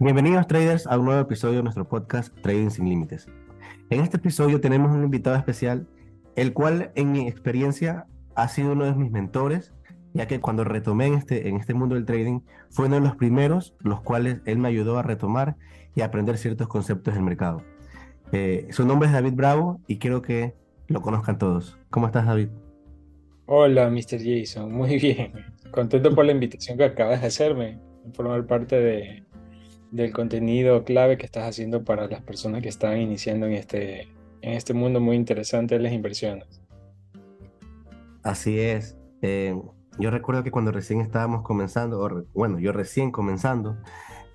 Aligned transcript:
Bienvenidos 0.00 0.48
traders 0.48 0.88
a 0.88 0.98
un 0.98 1.04
nuevo 1.04 1.20
episodio 1.20 1.58
de 1.58 1.62
nuestro 1.62 1.88
podcast 1.88 2.36
Trading 2.42 2.70
sin 2.70 2.88
Límites. 2.88 3.28
En 3.90 4.00
este 4.00 4.16
episodio 4.16 4.60
tenemos 4.60 4.90
un 4.90 5.04
invitado 5.04 5.36
especial, 5.36 5.86
el 6.34 6.52
cual 6.52 6.90
en 6.96 7.12
mi 7.12 7.28
experiencia 7.28 8.04
ha 8.34 8.48
sido 8.48 8.72
uno 8.72 8.86
de 8.86 8.94
mis 8.94 9.12
mentores, 9.12 9.72
ya 10.12 10.26
que 10.26 10.40
cuando 10.40 10.64
retomé 10.64 11.06
en 11.06 11.14
este, 11.14 11.48
este 11.48 11.74
mundo 11.74 11.94
del 11.94 12.06
trading 12.06 12.40
fue 12.70 12.86
uno 12.86 12.96
de 12.96 13.02
los 13.02 13.14
primeros 13.14 13.76
los 13.78 14.00
cuales 14.00 14.40
él 14.46 14.58
me 14.58 14.66
ayudó 14.66 14.98
a 14.98 15.02
retomar 15.02 15.54
y 15.94 16.00
aprender 16.00 16.38
ciertos 16.38 16.66
conceptos 16.66 17.14
del 17.14 17.22
mercado. 17.22 17.62
Eh, 18.32 18.66
su 18.70 18.84
nombre 18.84 19.06
es 19.06 19.12
David 19.12 19.34
Bravo 19.34 19.80
y 19.86 19.98
quiero 19.98 20.22
que 20.22 20.54
lo 20.88 21.02
conozcan 21.02 21.38
todos. 21.38 21.78
¿Cómo 21.90 22.06
estás 22.06 22.26
David? 22.26 22.48
Hola, 23.46 23.88
Mr. 23.90 24.18
Jason. 24.18 24.72
Muy 24.72 24.98
bien. 24.98 25.32
Contento 25.70 26.12
por 26.12 26.24
la 26.24 26.32
invitación 26.32 26.78
que 26.78 26.84
acabas 26.84 27.20
de 27.20 27.28
hacerme, 27.28 27.78
formar 28.12 28.44
parte 28.46 28.76
de, 28.76 29.22
del 29.94 30.12
contenido 30.12 30.82
clave 30.82 31.16
que 31.16 31.24
estás 31.24 31.44
haciendo 31.48 31.84
para 31.84 32.08
las 32.08 32.20
personas 32.20 32.62
que 32.62 32.68
están 32.68 32.98
iniciando 33.00 33.46
en 33.46 33.52
este, 33.52 34.08
en 34.42 34.54
este 34.54 34.74
mundo 34.74 35.00
muy 35.00 35.14
interesante 35.14 35.76
de 35.76 35.82
las 35.82 35.92
inversiones. 35.92 36.60
Así 38.24 38.58
es. 38.58 38.98
Eh, 39.22 39.56
yo 40.00 40.10
recuerdo 40.10 40.42
que 40.42 40.50
cuando 40.50 40.72
recién 40.72 41.00
estábamos 41.00 41.42
comenzando, 41.42 42.00
o 42.00 42.24
bueno, 42.34 42.58
yo 42.58 42.72
recién 42.72 43.12
comenzando, 43.12 43.76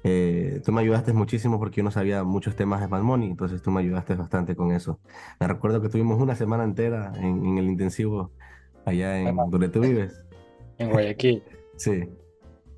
eh, 0.05 0.61
tú 0.63 0.71
me 0.71 0.79
ayudaste 0.79 1.11
muchísimo 1.11 1.59
porque 1.59 1.77
yo 1.77 1.83
no 1.83 1.91
sabía 1.91 2.23
muchos 2.23 2.55
temas 2.55 2.79
de 2.79 2.87
Smart 2.87 3.03
Money, 3.03 3.29
entonces 3.29 3.61
tú 3.61 3.69
me 3.69 3.81
ayudaste 3.81 4.15
bastante 4.15 4.55
con 4.55 4.71
eso. 4.71 5.01
Me 5.41 5.47
recuerdo 5.49 5.81
que 5.81 5.89
tuvimos 5.89 6.21
una 6.21 6.35
semana 6.35 6.63
entera 6.63 7.11
en, 7.17 7.45
en 7.45 7.57
el 7.57 7.65
intensivo 7.65 8.31
allá 8.85 9.19
en 9.19 9.35
donde 9.35 9.67
tú 9.67 9.81
vives. 9.81 10.23
En 10.77 10.89
Guayaquil. 10.89 11.43
Sí. 11.75 12.09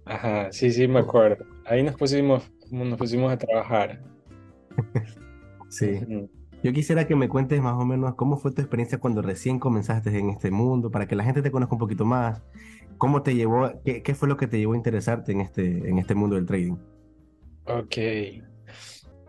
Ajá, 0.06 0.52
sí, 0.52 0.72
sí, 0.72 0.88
me 0.88 1.00
acuerdo. 1.00 1.44
Ahí 1.66 1.82
nos 1.82 1.96
pusimos 1.96 2.52
nos 2.72 2.98
pusimos 2.98 3.32
a 3.32 3.38
trabajar. 3.38 4.02
sí. 5.70 6.00
Yo 6.64 6.74
quisiera 6.74 7.08
que 7.08 7.16
me 7.16 7.28
cuentes 7.28 7.60
más 7.62 7.74
o 7.74 7.86
menos 7.86 8.16
cómo 8.16 8.38
fue 8.38 8.52
tu 8.52 8.62
experiencia 8.62 9.00
cuando 9.00 9.22
recién 9.22 9.60
comenzaste 9.60 10.16
en 10.18 10.30
este 10.30 10.52
mundo, 10.52 10.92
para 10.92 11.08
que 11.08 11.16
la 11.16 11.24
gente 11.24 11.42
te 11.42 11.52
conozca 11.52 11.76
un 11.76 11.80
poquito 11.80 12.06
más. 12.06 12.42
¿Cómo 12.98 13.24
te 13.24 13.34
llevó, 13.34 13.72
qué, 13.84 14.04
qué 14.04 14.14
fue 14.14 14.28
lo 14.28 14.38
que 14.38 14.48
te 14.48 14.60
llevó 14.60 14.74
a 14.74 14.78
interesarte 14.78 15.32
en 15.32 15.42
este, 15.42 15.90
en 15.90 15.98
este 15.98 16.14
mundo 16.14 16.36
del 16.36 16.46
trading? 16.46 16.76
Ok. 17.66 17.98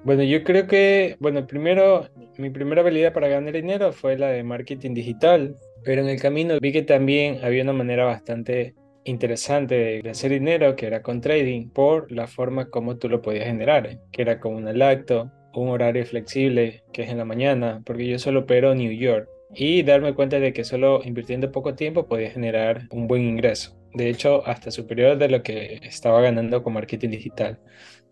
Bueno, 0.05 0.25
yo 0.25 0.43
creo 0.43 0.67
que, 0.67 1.17
bueno, 1.21 1.47
primero, 1.47 2.09
mi 2.37 2.51
primera 2.51 2.83
habilidad 2.83 3.13
para 3.13 3.29
ganar 3.29 3.55
dinero 3.55 3.93
fue 3.93 4.19
la 4.19 4.29
de 4.29 4.43
marketing 4.43 4.95
digital, 4.95 5.57
pero 5.85 6.03
en 6.03 6.09
el 6.09 6.21
camino 6.21 6.59
vi 6.61 6.73
que 6.73 6.83
también 6.83 7.39
había 7.43 7.63
una 7.63 7.73
manera 7.73 8.05
bastante 8.05 8.75
interesante 9.05 10.01
de 10.03 10.11
hacer 10.11 10.31
dinero, 10.31 10.77
que 10.77 10.87
era 10.87 11.03
con 11.03 11.21
trading, 11.21 11.69
por 11.71 12.11
la 12.13 12.27
forma 12.27 12.71
como 12.71 12.97
tú 12.99 13.09
lo 13.09 13.23
podías 13.23 13.47
generar, 13.47 13.99
que 14.13 14.23
era 14.23 14.41
con 14.41 14.55
un 14.55 14.79
lacto, 14.79 15.31
un 15.55 15.69
horario 15.69 16.05
flexible, 16.07 16.83
que 16.93 17.03
es 17.03 17.11
en 17.11 17.19
la 17.19 17.25
mañana, 17.25 17.83
porque 17.85 18.07
yo 18.07 18.19
solo 18.19 18.41
opero 18.41 18.75
New 18.75 18.93
York, 18.93 19.29
y 19.55 19.83
darme 19.83 20.15
cuenta 20.15 20.41
de 20.41 20.53
que 20.53 20.65
solo 20.65 21.03
invirtiendo 21.05 21.53
poco 21.53 21.75
tiempo 21.75 22.07
podía 22.07 22.31
generar 22.31 22.89
un 22.91 23.07
buen 23.07 23.23
ingreso. 23.23 23.77
De 23.93 24.09
hecho, 24.09 24.47
hasta 24.47 24.71
superior 24.71 25.19
de 25.19 25.29
lo 25.29 25.43
que 25.43 25.79
estaba 25.83 26.23
ganando 26.23 26.63
con 26.63 26.73
marketing 26.73 27.11
digital. 27.11 27.61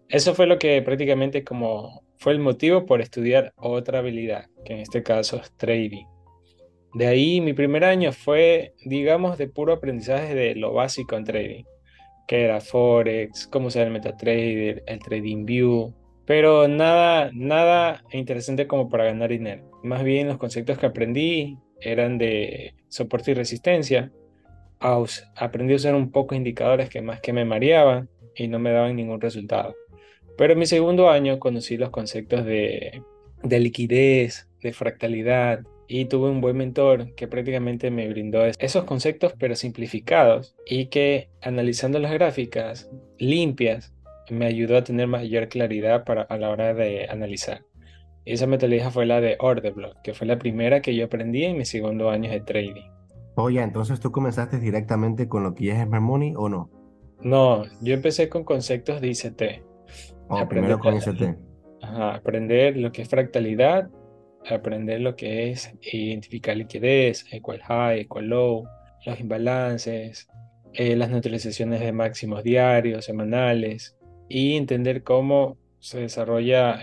Eso 0.09 0.35
fue 0.35 0.47
lo 0.47 0.59
que 0.59 0.83
prácticamente 0.83 1.45
como 1.45 2.03
fue 2.19 2.33
el 2.33 2.39
motivo 2.41 2.85
por 2.85 3.01
estudiar 3.01 3.53
otra 3.57 4.01
habilidad, 4.01 4.47
que 4.65 4.75
en 4.75 4.81
este 4.81 5.03
caso 5.03 5.41
es 5.41 5.51
trading. 5.57 6.05
De 6.95 7.07
ahí 7.07 7.41
mi 7.41 7.53
primer 7.53 7.85
año 7.85 8.13
fue, 8.13 8.75
digamos, 8.85 9.39
de 9.39 9.49
puro 9.49 9.73
aprendizaje 9.73 10.35
de 10.35 10.55
lo 10.57 10.73
básico 10.73 11.17
en 11.17 11.25
trading, 11.25 11.65
que 12.27 12.45
era 12.45 12.61
Forex, 12.61 13.47
cómo 13.47 13.69
usar 13.69 13.87
el 13.87 13.93
MetaTrader, 13.93 14.83
el 14.87 14.99
Trading 14.99 15.45
View, 15.45 15.95
pero 16.27 16.69
nada, 16.69 17.31
nada 17.33 18.05
interesante 18.13 18.67
como 18.67 18.89
para 18.89 19.05
ganar 19.05 19.31
dinero. 19.31 19.69
Más 19.83 20.05
bien 20.05 20.29
los 20.29 20.39
conceptos 20.39 20.79
que 20.79 20.87
aprendí 20.87 21.59
eran 21.81 22.19
de 22.19 22.75
soporte 22.89 23.33
y 23.33 23.35
resistencia. 23.35 24.13
Aprendí 25.37 25.73
a 25.73 25.77
usar 25.77 25.95
un 25.95 26.11
poco 26.11 26.35
indicadores 26.35 26.89
que 26.89 27.03
más 27.03 27.21
que 27.21 27.33
me 27.33 27.45
mareaban 27.45 28.09
y 28.35 28.49
no 28.49 28.59
me 28.59 28.71
daban 28.71 28.97
ningún 28.97 29.21
resultado. 29.21 29.75
Pero 30.39 30.53
en 30.53 30.59
mi 30.59 30.67
segundo 30.67 31.11
año 31.11 31.39
conocí 31.39 31.77
los 31.77 31.91
conceptos 31.91 32.45
de, 32.45 33.03
de 33.43 33.59
liquidez, 33.59 34.49
de 34.63 34.73
fractalidad, 34.73 35.61
y 35.93 36.05
tuve 36.05 36.31
un 36.31 36.41
buen 36.41 36.57
mentor 36.57 37.17
que 37.17 37.27
prácticamente 37.27 37.91
me 37.91 38.09
brindó 38.09 38.45
esos 38.45 38.85
conceptos 38.85 39.35
pero 39.37 39.57
simplificados 39.57 40.55
y 40.65 40.87
que 40.87 41.31
analizando 41.43 41.99
las 41.99 42.13
gráficas 42.13 42.89
limpias 43.19 43.93
me 44.31 44.47
ayudó 44.47 44.77
a 44.77 44.85
tener 44.85 45.09
mayor 45.09 45.49
claridad 45.49 46.05
para, 46.05 46.23
a 46.23 46.39
la 46.39 46.51
hora 46.51 46.75
de 46.75 47.09
analizar. 47.11 47.65
Esa 48.25 48.47
metodología 48.47 48.93
fue 48.93 49.05
la 49.05 49.21
de 49.21 49.37
Order 49.41 49.73
Block, 49.73 49.97
que 50.05 50.15
fue 50.15 50.29
la 50.29 50.39
primera 50.39 50.81
que 50.81 50.95
yo 50.95 51.07
aprendí 51.07 51.43
en 51.43 51.59
mis 51.59 51.71
segundo 51.71 52.09
años 52.09 52.31
de 52.31 52.41
trading. 52.43 52.89
Oye, 53.35 53.61
entonces 53.61 53.99
tú 53.99 54.13
comenzaste 54.13 54.61
directamente 54.61 55.27
con 55.27 55.43
lo 55.43 55.57
que 55.57 55.73
es 55.73 55.83
Smart 55.83 56.05
Money 56.05 56.35
o 56.37 56.49
no? 56.49 56.71
No, 57.21 57.65
yo 57.83 57.95
empecé 57.95 58.29
con 58.29 58.45
conceptos 58.45 59.01
de 59.01 59.09
ICT. 59.09 59.43
Oh, 60.29 60.49
primero 60.49 60.79
con 60.79 60.95
ICT. 60.95 61.37
Ajá, 61.83 62.15
aprender 62.15 62.77
lo 62.77 62.93
que 62.93 63.03
es 63.03 63.09
fractalidad 63.09 63.91
aprender 64.49 65.01
lo 65.01 65.17
que 65.17 65.51
es 65.51 65.73
identificar 65.83 66.57
liquidez, 66.57 67.27
equal 67.33 67.61
high, 67.63 68.01
equal 68.01 68.27
low, 68.27 68.65
los 69.05 69.21
imbalances, 69.21 70.29
eh, 70.73 70.97
las 70.97 71.11
neutralizaciones 71.11 71.81
de 71.81 71.93
máximos 71.93 72.43
diarios, 72.45 73.05
semanales 73.05 73.97
y 74.29 74.57
entender 74.57 75.03
cómo 75.03 75.59
se 75.79 76.01
desarrolla 76.01 76.79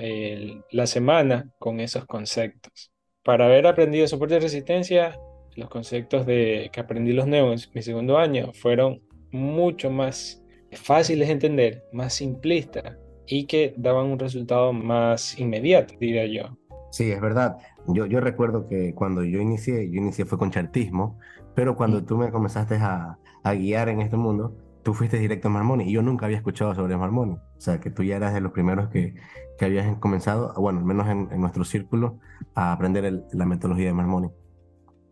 la 0.72 0.88
semana 0.88 1.52
con 1.60 1.80
esos 1.80 2.06
conceptos. 2.06 2.92
Para 3.24 3.46
haber 3.46 3.68
aprendido 3.68 4.08
soporte 4.08 4.36
de 4.36 4.40
resistencia, 4.42 5.20
los 5.56 5.70
conceptos 5.70 6.26
de, 6.26 6.70
que 6.72 6.80
aprendí 6.80 7.14
los 7.14 7.28
nuevos 7.28 7.66
en 7.66 7.72
mi 7.74 7.82
segundo 7.82 8.18
año 8.18 8.52
fueron 8.54 9.02
mucho 9.32 9.90
más 9.90 10.44
fáciles 10.72 11.28
de 11.28 11.34
entender, 11.34 11.84
más 11.92 12.14
simplistas 12.14 12.98
y 13.26 13.46
que 13.46 13.74
daban 13.78 14.08
un 14.08 14.20
resultado 14.20 14.72
más 14.74 15.38
inmediato, 15.40 15.94
diría 16.00 16.26
yo. 16.26 16.58
Sí, 16.90 17.12
es 17.12 17.22
verdad. 17.22 17.58
Yo, 17.88 18.06
yo 18.06 18.20
recuerdo 18.20 18.68
que 18.68 18.94
cuando 18.94 19.24
yo 19.24 19.40
inicié, 19.40 19.90
yo 19.90 19.98
inicié 19.98 20.26
fue 20.26 20.38
con 20.38 20.52
chartismo, 20.52 21.20
pero 21.56 21.76
cuando 21.76 22.04
tú 22.04 22.18
me 22.18 22.32
comenzaste 22.32 22.76
a, 22.76 23.18
a 23.44 23.54
guiar 23.54 23.90
en 23.90 24.02
este 24.02 24.18
mundo, 24.18 24.56
tú 24.84 24.94
fuiste 24.94 25.18
directo 25.18 25.50
a 25.50 25.52
Marmoni 25.52 25.84
y 25.84 25.92
yo 25.92 26.02
nunca 26.02 26.26
había 26.26 26.38
escuchado 26.38 26.74
sobre 26.74 26.96
Marmoni. 26.96 27.34
O 27.34 27.60
sea, 27.60 27.80
que 27.80 27.90
tú 27.90 28.04
ya 28.04 28.16
eras 28.16 28.34
de 28.34 28.42
los 28.42 28.52
primeros 28.52 28.90
que, 28.90 29.16
que 29.58 29.66
habías 29.66 29.98
comenzado, 29.98 30.54
bueno, 30.58 30.80
al 30.80 30.86
menos 30.86 31.08
en, 31.10 31.28
en 31.32 31.42
nuestro 31.42 31.66
círculo, 31.66 32.20
a 32.56 32.72
aprender 32.72 33.24
la 33.34 33.46
metodología 33.46 33.88
de 33.88 33.94
Marmoni. 33.94 34.30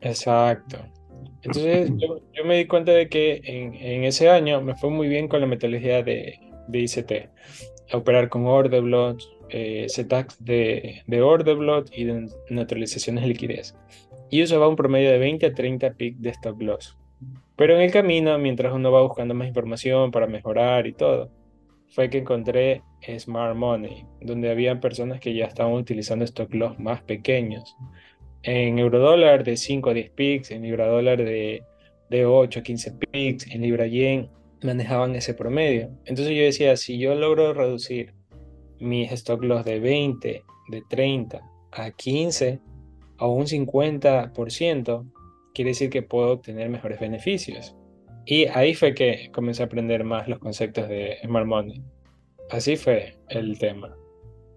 Exacto. 0.02 0.78
Entonces 1.42 1.92
yo, 1.97 2.22
yo, 2.34 2.46
me 2.46 2.57
di 2.57 2.68
cuenta 2.68 2.92
de 2.92 3.09
que 3.09 3.42
en, 3.44 3.74
en, 3.74 4.03
ese 4.03 4.30
año 4.30 4.62
me 4.62 4.75
fue 4.75 4.90
muy 4.90 5.07
bien 5.07 5.28
con 5.28 5.42
la 5.42 5.47
metodología 5.47 6.03
de, 6.03 6.40
de 6.68 6.80
ICT, 6.80 7.12
operar 7.94 8.30
con 8.30 8.46
order 8.46 8.81
blocks, 8.81 9.30
eh, 9.50 9.88
de, 10.39 11.01
de 11.06 11.22
order 11.22 11.56
block 11.56 11.88
y 11.91 12.06
de 12.06 12.29
neutralizaciones 12.50 13.23
de 13.23 13.29
liquidez. 13.29 13.75
Y 14.29 14.41
eso 14.41 14.59
va 14.59 14.66
a 14.66 14.69
un 14.69 14.75
promedio 14.75 15.11
de 15.11 15.19
20 15.19 15.45
a 15.45 15.53
30 15.53 15.94
pics 15.94 16.22
de 16.22 16.29
stop 16.29 16.61
loss. 16.61 16.97
Pero 17.56 17.75
en 17.75 17.81
el 17.81 17.91
camino, 17.91 18.38
mientras 18.38 18.73
uno 18.73 18.91
va 18.91 19.01
buscando 19.01 19.33
más 19.33 19.47
información 19.47 20.11
para 20.11 20.28
mejorar 20.28 20.88
y 20.88 20.94
todo, 20.94 21.31
fue 21.89 22.09
que 22.09 22.17
encontré 22.17 22.81
Smart 23.17 23.56
Money, 23.56 24.06
donde 24.22 24.50
había 24.50 24.79
personas 24.79 25.19
que 25.19 25.33
ya 25.33 25.45
estaban 25.45 25.73
utilizando 25.73 26.25
stop 26.25 26.53
loss 26.53 26.79
más 26.79 27.01
pequeños. 27.01 27.75
En 28.44 28.77
eurodólar 28.79 29.44
de 29.44 29.57
5 29.57 29.89
a 29.89 29.94
10 29.94 30.09
pics, 30.12 30.51
en 30.51 30.63
libra 30.63 30.88
dólar 30.88 31.23
de, 31.23 31.63
de 32.09 32.25
8 32.25 32.59
a 32.59 32.63
15 32.63 32.91
pics, 33.12 33.47
en 33.50 33.62
libra 33.62 33.88
yen 33.88 34.29
manejaban 34.62 35.16
ese 35.16 35.33
promedio. 35.33 35.89
Entonces 36.06 36.35
yo 36.35 36.44
decía, 36.44 36.75
si 36.75 36.97
yo 36.97 37.16
logro 37.16 37.53
reducir 37.53 38.13
mis 38.80 39.12
stock 39.12 39.44
loss 39.44 39.66
de 39.66 39.80
20, 39.80 40.44
de 40.69 40.81
30 40.89 41.42
a 41.72 41.92
15 41.92 42.60
a 43.18 43.27
un 43.27 43.45
50%, 43.45 45.12
quiere 45.54 45.69
decir 45.69 45.89
que 45.89 46.01
puedo 46.01 46.33
obtener 46.33 46.69
mejores 46.69 47.00
beneficios. 47.00 47.75
Y 48.25 48.45
ahí 48.48 48.74
fue 48.74 48.94
que 48.94 49.30
comencé 49.33 49.63
a 49.63 49.68
aprender 49.68 50.04
más 50.04 50.27
los 50.27 50.39
conceptos 50.39 50.88
de 50.89 51.18
Smart 51.24 51.45
Money. 51.45 51.81
Así 52.50 52.75
fue 52.75 53.18
el 53.30 53.57
tema. 53.60 53.95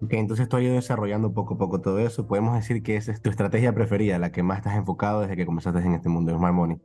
Ok, 0.01 0.13
entonces 0.13 0.43
estoy 0.43 0.65
desarrollando 0.65 1.33
poco 1.33 1.55
a 1.55 1.57
poco 1.57 1.81
todo 1.81 1.99
eso. 1.99 2.25
Podemos 2.25 2.55
decir 2.55 2.81
que 2.83 2.95
esa 2.95 3.11
es 3.11 3.21
tu 3.21 3.29
estrategia 3.29 3.73
preferida, 3.73 4.17
la 4.17 4.31
que 4.31 4.43
más 4.43 4.59
estás 4.59 4.75
enfocado 4.75 5.21
desde 5.21 5.35
que 5.35 5.45
comenzaste 5.45 5.79
en 5.79 5.93
este 5.93 6.09
mundo 6.09 6.31
de 6.31 6.37
Smart 6.37 6.53
Money. 6.53 6.77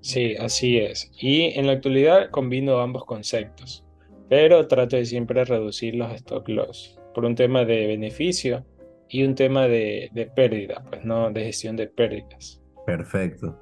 Sí, 0.00 0.34
así 0.36 0.78
es. 0.78 1.10
Y 1.18 1.58
en 1.58 1.66
la 1.66 1.72
actualidad 1.72 2.30
combino 2.30 2.78
ambos 2.78 3.04
conceptos 3.04 3.84
pero 4.30 4.66
trato 4.66 4.96
de 4.96 5.04
siempre 5.04 5.44
reducir 5.44 5.94
los 5.96 6.10
stop 6.14 6.48
loss 6.48 6.98
por 7.14 7.26
un 7.26 7.34
tema 7.34 7.66
de 7.66 7.88
beneficio 7.88 8.64
y 9.08 9.24
un 9.24 9.34
tema 9.34 9.66
de, 9.66 10.08
de 10.14 10.26
pérdida, 10.26 10.82
pues 10.88 11.04
no 11.04 11.30
de 11.30 11.44
gestión 11.44 11.76
de 11.76 11.88
pérdidas. 11.88 12.62
Perfecto. 12.86 13.58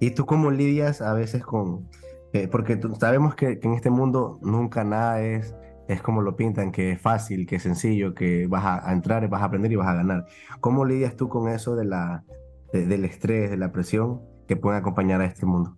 ¿Y 0.00 0.10
tú 0.10 0.26
cómo 0.26 0.50
lidias 0.50 1.02
a 1.02 1.12
veces 1.12 1.44
con, 1.44 1.88
eh, 2.32 2.48
porque 2.48 2.80
sabemos 2.98 3.36
que, 3.36 3.60
que, 3.60 3.68
en 3.68 3.74
este 3.74 3.90
mundo 3.90 4.40
nunca 4.42 4.82
nada 4.82 5.22
es 5.22 5.54
es 5.88 6.02
como 6.02 6.20
lo 6.20 6.36
pintan, 6.36 6.70
que 6.70 6.92
es 6.92 7.00
fácil, 7.00 7.46
que 7.46 7.56
es 7.56 7.62
sencillo, 7.62 8.14
que 8.14 8.46
vas 8.46 8.84
a, 8.84 8.92
entrar, 8.92 9.26
vas 9.28 9.40
a 9.40 9.46
aprender 9.46 9.72
y 9.72 9.76
vas 9.76 9.88
a 9.88 9.94
ganar. 9.94 10.26
¿Cómo 10.60 10.84
lidias 10.84 11.16
tú 11.16 11.30
con 11.30 11.48
eso 11.48 11.76
de 11.76 11.86
la, 11.86 12.24
del 12.72 13.06
estrés, 13.06 13.50
de 13.50 13.56
la 13.56 13.72
presión 13.72 14.20
que 14.46 14.54
pueden 14.56 14.78
acompañar 14.78 15.22
a 15.22 15.24
este 15.24 15.46
mundo? 15.46 15.76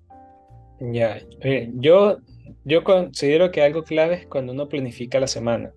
Ya, 0.80 1.18
yo, 1.74 2.18
yo 2.64 2.84
considero 2.84 3.50
que 3.50 3.62
algo 3.62 3.82
clave 3.82 4.14
es 4.14 4.26
cuando 4.26 4.52
uno 4.52 4.68
planifica 4.68 5.20
la 5.20 5.26
semana 5.26 5.72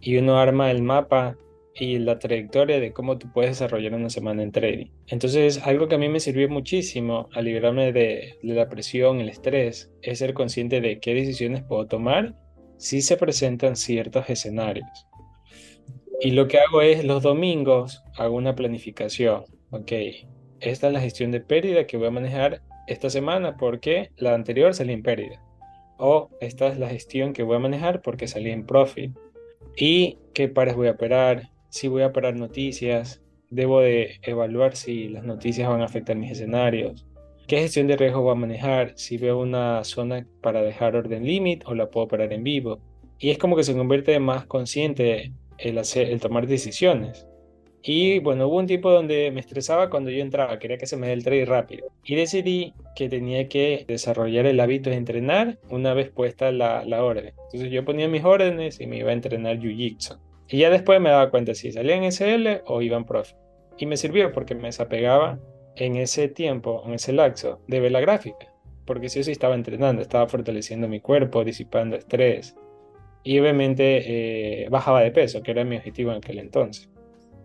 y 0.00 0.16
uno 0.16 0.38
arma 0.38 0.70
el 0.70 0.82
mapa 0.82 1.36
y 1.74 1.98
la 1.98 2.18
trayectoria 2.18 2.80
de 2.80 2.92
cómo 2.92 3.18
tú 3.18 3.32
puedes 3.32 3.52
desarrollar 3.52 3.94
una 3.94 4.10
semana 4.10 4.42
en 4.42 4.52
trading. 4.52 4.90
Entonces, 5.06 5.60
algo 5.64 5.88
que 5.88 5.94
a 5.94 5.98
mí 5.98 6.08
me 6.08 6.20
sirvió 6.20 6.48
muchísimo 6.48 7.28
a 7.32 7.42
liberarme 7.42 7.92
de, 7.92 8.38
la 8.42 8.68
presión, 8.68 9.20
el 9.20 9.28
estrés, 9.28 9.90
es 10.02 10.18
ser 10.18 10.34
consciente 10.34 10.80
de 10.80 11.00
qué 11.00 11.14
decisiones 11.14 11.62
puedo 11.62 11.86
tomar 11.86 12.34
si 12.76 13.02
se 13.02 13.16
presentan 13.16 13.76
ciertos 13.76 14.28
escenarios. 14.28 14.88
Y 16.20 16.32
lo 16.32 16.48
que 16.48 16.58
hago 16.58 16.82
es 16.82 17.04
los 17.04 17.22
domingos 17.22 18.02
hago 18.16 18.36
una 18.36 18.54
planificación. 18.54 19.44
Ok, 19.70 19.92
esta 20.60 20.86
es 20.88 20.92
la 20.92 21.00
gestión 21.00 21.30
de 21.30 21.40
pérdida 21.40 21.86
que 21.86 21.96
voy 21.96 22.08
a 22.08 22.12
manejar 22.12 22.62
esta 22.86 23.08
semana 23.08 23.56
porque 23.56 24.10
la 24.16 24.34
anterior 24.34 24.74
salí 24.74 24.92
en 24.92 25.02
pérdida. 25.02 25.40
O 26.02 26.30
esta 26.40 26.66
es 26.68 26.78
la 26.78 26.88
gestión 26.88 27.34
que 27.34 27.42
voy 27.42 27.56
a 27.56 27.60
manejar 27.60 28.00
porque 28.00 28.26
salí 28.26 28.50
en 28.50 28.64
profit. 28.64 29.12
Y 29.76 30.16
qué 30.32 30.48
pares 30.48 30.74
voy 30.74 30.88
a 30.88 30.92
operar, 30.92 31.50
si 31.68 31.88
voy 31.88 32.02
a 32.02 32.06
operar 32.06 32.36
noticias, 32.36 33.22
debo 33.50 33.80
de 33.80 34.18
evaluar 34.22 34.76
si 34.76 35.08
las 35.08 35.24
noticias 35.24 35.68
van 35.68 35.82
a 35.82 35.84
afectar 35.84 36.16
mis 36.16 36.32
escenarios, 36.32 37.06
qué 37.46 37.58
gestión 37.58 37.86
de 37.86 37.96
riesgo 37.96 38.22
voy 38.22 38.32
a 38.32 38.36
manejar, 38.36 38.92
si 38.96 39.18
veo 39.18 39.40
una 39.40 39.84
zona 39.84 40.26
para 40.40 40.62
dejar 40.62 40.96
orden 40.96 41.24
limit 41.24 41.64
o 41.66 41.74
la 41.74 41.90
puedo 41.90 42.06
operar 42.06 42.32
en 42.32 42.44
vivo. 42.44 42.78
Y 43.18 43.30
es 43.30 43.38
como 43.38 43.56
que 43.56 43.64
se 43.64 43.76
convierte 43.76 44.18
más 44.20 44.46
consciente 44.46 45.32
el, 45.58 45.76
hacer, 45.78 46.08
el 46.08 46.20
tomar 46.20 46.46
decisiones. 46.46 47.26
Y 47.82 48.18
bueno, 48.18 48.46
hubo 48.46 48.58
un 48.58 48.66
tiempo 48.66 48.90
donde 48.90 49.30
me 49.30 49.40
estresaba 49.40 49.88
cuando 49.88 50.10
yo 50.10 50.20
entraba, 50.20 50.58
quería 50.58 50.76
que 50.76 50.86
se 50.86 50.96
me 50.96 51.06
dé 51.06 51.14
el 51.14 51.24
trade 51.24 51.46
rápido. 51.46 51.88
Y 52.04 52.14
decidí 52.14 52.74
que 52.94 53.08
tenía 53.08 53.48
que 53.48 53.84
desarrollar 53.88 54.46
el 54.46 54.60
hábito 54.60 54.90
de 54.90 54.96
entrenar 54.96 55.58
una 55.70 55.94
vez 55.94 56.10
puesta 56.10 56.52
la, 56.52 56.84
la 56.84 57.02
orden. 57.02 57.32
Entonces 57.44 57.70
yo 57.70 57.84
ponía 57.84 58.08
mis 58.08 58.24
órdenes 58.24 58.80
y 58.80 58.86
me 58.86 58.98
iba 58.98 59.10
a 59.10 59.14
entrenar 59.14 59.58
Jiu-Jitsu. 59.58 60.18
Y 60.48 60.58
ya 60.58 60.70
después 60.70 61.00
me 61.00 61.10
daba 61.10 61.30
cuenta 61.30 61.54
si 61.54 61.72
salía 61.72 61.96
en 61.96 62.10
SL 62.10 62.62
o 62.66 62.82
iba 62.82 62.96
en 62.96 63.04
Profit. 63.04 63.36
Y 63.78 63.86
me 63.86 63.96
sirvió 63.96 64.30
porque 64.32 64.54
me 64.54 64.68
desapegaba 64.68 65.38
en 65.76 65.96
ese 65.96 66.28
tiempo, 66.28 66.82
en 66.84 66.94
ese 66.94 67.12
lapso, 67.12 67.60
de 67.66 67.80
ver 67.80 67.92
la 67.92 68.00
gráfica. 68.00 68.52
Porque 68.84 69.08
yo 69.08 69.22
sí 69.22 69.30
estaba 69.30 69.54
entrenando, 69.54 70.02
estaba 70.02 70.26
fortaleciendo 70.26 70.88
mi 70.88 71.00
cuerpo, 71.00 71.44
disipando 71.44 71.96
estrés. 71.96 72.56
Y 73.22 73.38
obviamente 73.38 74.64
eh, 74.64 74.68
bajaba 74.68 75.02
de 75.02 75.12
peso, 75.12 75.42
que 75.42 75.52
era 75.52 75.64
mi 75.64 75.76
objetivo 75.76 76.10
en 76.10 76.18
aquel 76.18 76.40
entonces. 76.40 76.90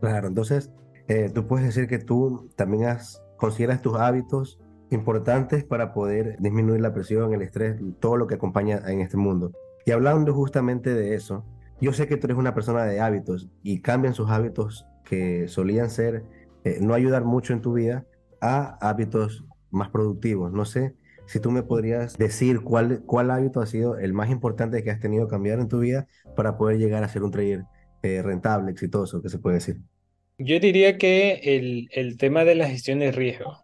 Claro, 0.02 0.28
entonces 0.28 0.72
eh, 1.08 1.30
tú 1.34 1.48
puedes 1.48 1.66
decir 1.66 1.88
que 1.88 2.00
tú 2.00 2.50
también 2.56 2.98
consideras 3.38 3.82
tus 3.82 3.96
hábitos 3.96 4.60
importantes 4.90 5.64
para 5.64 5.94
poder 5.94 6.38
disminuir 6.40 6.82
la 6.82 6.94
presión, 6.94 7.34
el 7.34 7.42
estrés, 7.42 7.80
todo 8.00 8.18
lo 8.18 8.28
que 8.28 8.36
acompaña 8.36 8.82
en 8.88 9.02
este 9.02 9.18
mundo. 9.18 9.52
Y 9.86 9.92
hablando 9.92 10.34
justamente 10.34 10.94
de 10.94 11.16
eso, 11.16 11.46
yo 11.82 11.94
sé 11.94 12.08
que 12.08 12.18
tú 12.18 12.28
eres 12.28 12.38
una 12.38 12.54
persona 12.54 12.86
de 12.86 13.00
hábitos 13.00 13.50
y 13.62 13.82
cambian 13.82 14.14
sus 14.14 14.30
hábitos 14.30 14.86
que 15.04 15.48
solían 15.48 15.90
ser 15.90 16.24
eh, 16.64 16.80
no 16.82 16.94
ayudar 16.94 17.26
mucho 17.26 17.54
en 17.54 17.62
tu 17.62 17.74
vida 17.74 18.06
a 18.42 18.78
hábitos 18.82 19.46
más 19.70 19.90
productivos. 19.90 20.52
No 20.52 20.66
sé 20.66 20.96
si 21.28 21.40
tú 21.40 21.52
me 21.52 21.64
podrías 21.64 22.18
decir 22.18 22.62
cuál, 22.62 23.04
cuál 23.06 23.32
hábito 23.32 23.60
ha 23.60 23.66
sido 23.66 23.98
el 23.98 24.14
más 24.14 24.30
importante 24.30 24.84
que 24.84 24.92
has 24.92 25.00
tenido 25.00 25.28
que 25.28 25.32
cambiar 25.32 25.60
en 25.60 25.68
tu 25.68 25.80
vida 25.80 26.08
para 26.36 26.58
poder 26.58 26.78
llegar 26.78 27.04
a 27.04 27.10
ser 27.10 27.24
un 27.24 27.32
trader 27.32 27.66
eh, 28.06 28.22
rentable, 28.22 28.72
exitoso, 28.72 29.22
que 29.22 29.30
se 29.30 29.40
puede 29.40 29.56
decir. 29.56 29.78
Yo 30.38 30.60
diría 30.60 30.98
que 30.98 31.40
el, 31.44 31.88
el 31.92 32.18
tema 32.18 32.44
de 32.46 32.56
la 32.56 32.68
gestión 32.68 33.00
de 33.00 33.12
riesgo 33.12 33.58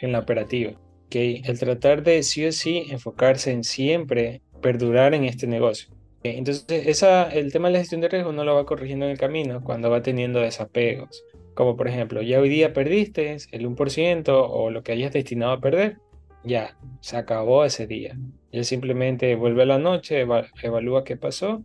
en 0.00 0.12
la 0.12 0.20
operativa, 0.20 0.72
que 1.10 1.42
el 1.44 1.58
tratar 1.58 2.02
de 2.02 2.22
sí 2.22 2.46
o 2.46 2.52
sí 2.52 2.86
enfocarse 2.90 3.52
en 3.52 3.64
siempre 3.64 4.42
perdurar 4.60 5.14
en 5.14 5.24
este 5.24 5.46
negocio. 5.46 5.94
Entonces, 6.22 6.64
esa, 6.86 7.28
el 7.28 7.52
tema 7.52 7.68
de 7.68 7.74
la 7.74 7.80
gestión 7.80 8.00
de 8.00 8.08
riesgo 8.08 8.32
no 8.32 8.44
lo 8.44 8.54
va 8.54 8.64
corrigiendo 8.64 9.06
en 9.06 9.12
el 9.12 9.18
camino 9.18 9.62
cuando 9.64 9.90
va 9.90 10.02
teniendo 10.02 10.40
desapegos. 10.40 11.24
Como 11.54 11.76
por 11.76 11.88
ejemplo, 11.88 12.22
ya 12.22 12.40
hoy 12.40 12.48
día 12.48 12.72
perdiste 12.72 13.36
el 13.50 13.66
1% 13.66 14.24
o 14.28 14.70
lo 14.70 14.82
que 14.82 14.92
hayas 14.92 15.12
destinado 15.12 15.52
a 15.52 15.60
perder, 15.60 15.98
ya, 16.44 16.76
se 17.00 17.16
acabó 17.16 17.64
ese 17.64 17.86
día. 17.86 18.16
Ya 18.52 18.64
simplemente 18.64 19.34
vuelve 19.34 19.62
a 19.62 19.66
la 19.66 19.78
noche, 19.78 20.24
evalúa 20.62 21.04
qué 21.04 21.16
pasó 21.16 21.64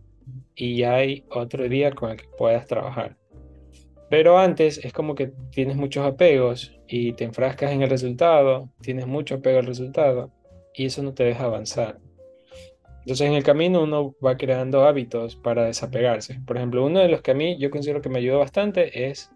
y 0.54 0.82
hay 0.82 1.24
otro 1.30 1.68
día 1.68 1.92
con 1.92 2.10
el 2.10 2.16
que 2.16 2.28
puedas 2.36 2.66
trabajar. 2.66 3.16
Pero 4.10 4.38
antes 4.38 4.82
es 4.84 4.92
como 4.92 5.14
que 5.14 5.32
tienes 5.50 5.76
muchos 5.76 6.06
apegos 6.06 6.74
y 6.86 7.12
te 7.12 7.24
enfrascas 7.24 7.72
en 7.72 7.82
el 7.82 7.90
resultado, 7.90 8.70
tienes 8.80 9.06
mucho 9.06 9.36
apego 9.36 9.58
al 9.58 9.66
resultado 9.66 10.30
y 10.74 10.86
eso 10.86 11.02
no 11.02 11.12
te 11.12 11.24
deja 11.24 11.44
avanzar. 11.44 11.98
Entonces 13.00 13.26
en 13.26 13.34
el 13.34 13.42
camino 13.42 13.82
uno 13.82 14.14
va 14.24 14.36
creando 14.36 14.84
hábitos 14.84 15.36
para 15.36 15.64
desapegarse. 15.64 16.40
Por 16.46 16.56
ejemplo, 16.56 16.84
uno 16.84 17.00
de 17.00 17.08
los 17.08 17.22
que 17.22 17.30
a 17.30 17.34
mí 17.34 17.58
yo 17.58 17.70
considero 17.70 18.02
que 18.02 18.08
me 18.08 18.18
ayuda 18.18 18.38
bastante 18.38 19.08
es 19.10 19.30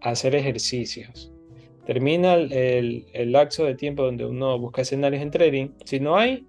hacer 0.00 0.34
ejercicios. 0.34 1.32
Termina 1.86 2.34
el, 2.34 3.06
el, 3.12 3.32
lapso 3.32 3.64
de 3.64 3.74
tiempo 3.74 4.02
donde 4.02 4.26
uno 4.26 4.58
busca 4.58 4.82
escenarios 4.82 5.22
en 5.22 5.30
trading. 5.30 5.68
Si 5.84 6.00
no 6.00 6.16
hay, 6.16 6.44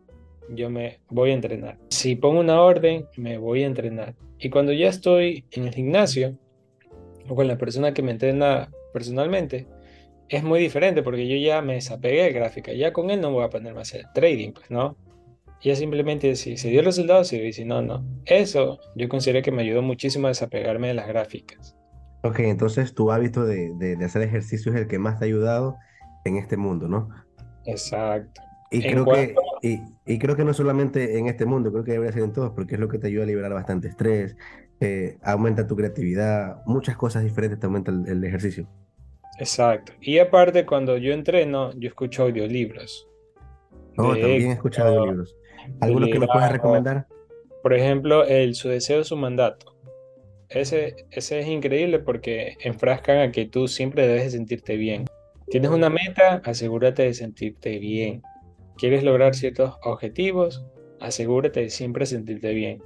yo 0.50 0.70
me 0.70 1.00
voy 1.10 1.32
a 1.32 1.34
entrenar. 1.34 1.78
Si 1.90 2.16
pongo 2.16 2.40
una 2.40 2.62
orden, 2.62 3.06
me 3.18 3.38
voy 3.38 3.64
a 3.64 3.68
entrenar. 3.68 4.16
Y 4.40 4.50
cuando 4.50 4.74
ya 4.74 4.90
estoy 4.90 5.46
en 5.52 5.68
el 5.68 5.74
gimnasio, 5.74 6.38
o 7.28 7.36
con 7.36 7.48
la 7.48 7.58
persona 7.58 7.94
que 7.94 8.02
me 8.02 8.12
entrena 8.12 8.70
personalmente, 8.94 9.68
es 10.30 10.44
muy 10.44 10.60
diferente 10.60 11.04
porque 11.04 11.28
yo 11.28 11.38
ya 11.38 11.62
me 11.62 11.76
desapegué 11.76 12.24
de 12.24 12.32
gráfica, 12.32 12.74
ya 12.74 12.94
con 12.94 13.10
él 13.10 13.22
no 13.22 13.32
voy 13.32 13.44
a 13.44 13.50
ponerme 13.50 13.80
a 13.80 13.82
hacer 13.84 14.06
trading, 14.14 14.54
pues 14.54 14.70
no. 14.70 14.98
Ya 15.62 15.76
simplemente 15.76 16.36
si 16.36 16.56
se 16.58 16.70
dio 16.70 16.82
el 16.82 16.86
resultado, 16.86 17.24
sí, 17.24 17.38
y 17.38 17.52
si 17.52 17.66
no, 17.66 17.82
no. 17.82 18.06
Eso 18.26 18.80
yo 18.96 19.10
considero 19.10 19.42
que 19.42 19.52
me 19.52 19.64
ayudó 19.64 19.82
muchísimo 19.82 20.28
a 20.28 20.30
desapegarme 20.30 20.90
de 20.90 20.94
las 20.94 21.08
gráficas. 21.08 21.76
Ok, 22.24 22.40
entonces 22.40 22.94
tu 22.94 23.12
hábito 23.12 23.46
de, 23.46 23.74
de, 23.76 24.06
hacer 24.06 24.22
ejercicio 24.22 24.72
es 24.74 24.82
el 24.82 24.88
que 24.88 25.00
más 25.00 25.18
te 25.18 25.26
ha 25.26 25.28
ayudado 25.28 25.76
en 26.26 26.38
este 26.38 26.58
mundo, 26.58 26.88
¿no? 26.88 27.10
Exacto. 27.66 28.42
Y 28.70 28.82
creo, 28.82 29.06
que, 29.06 29.34
y, 29.62 29.80
y, 30.06 30.20
creo 30.20 30.36
que 30.36 30.44
no 30.44 30.54
solamente 30.54 31.18
en 31.18 31.28
este 31.28 31.46
mundo, 31.46 31.72
creo 31.72 31.86
que 31.86 31.94
debería 31.94 32.12
ser 32.12 32.24
en 32.24 32.34
todos, 32.34 32.52
porque 32.52 32.76
es 32.76 32.82
lo 32.82 32.90
que 32.90 32.98
te 32.98 33.08
ayuda 33.08 33.24
a 33.24 33.28
liberar 33.28 33.54
bastante 33.54 33.88
estrés, 33.88 34.36
eh, 34.80 35.18
aumenta 35.24 35.66
tu 35.66 35.76
creatividad, 35.76 36.62
muchas 36.66 36.96
cosas 36.98 37.24
diferentes 37.24 37.60
te 37.60 37.66
aumenta 37.66 37.92
el, 37.92 38.24
ejercicio. 38.24 38.68
Exacto. 39.40 39.94
Y 40.02 40.20
aparte, 40.20 40.66
cuando 40.66 40.98
yo 40.98 41.14
entreno, 41.14 41.72
yo 41.74 41.88
escucho 41.88 42.24
audiolibros. 42.24 43.08
Oh, 43.98 44.10
también 44.10 44.52
he 44.52 44.54
escuchado 44.54 44.90
audiolibros. 44.90 45.36
¿Algunos 45.80 46.10
que 46.10 46.20
nos 46.20 46.30
puedas 46.30 46.52
recomendar? 46.52 47.08
Por 47.64 47.74
ejemplo, 47.74 48.26
el 48.26 48.54
Su 48.56 48.70
deseo, 48.70 49.04
su 49.04 49.16
mandato. 49.16 49.76
Ese, 50.50 51.08
ese 51.12 51.40
es 51.40 51.48
increíble 51.48 52.00
porque 52.00 52.56
enfrascan 52.62 53.18
a 53.18 53.32
que 53.32 53.46
tú 53.46 53.68
siempre 53.68 54.08
debes 54.08 54.32
sentirte 54.32 54.78
bien. 54.78 55.06
Tienes 55.50 55.72
una 55.72 55.90
meta, 55.90 56.42
asegúrate 56.46 57.04
de 57.04 57.14
sentirte 57.14 57.80
bien. 57.80 58.22
¿Quieres 58.78 59.04
lograr 59.04 59.36
ciertos 59.36 59.76
objetivos? 59.84 60.66
Asegúrate 61.00 61.62
de 61.62 61.70
siempre 61.70 62.06
sentirte 62.06 62.54
bien. 62.54 62.82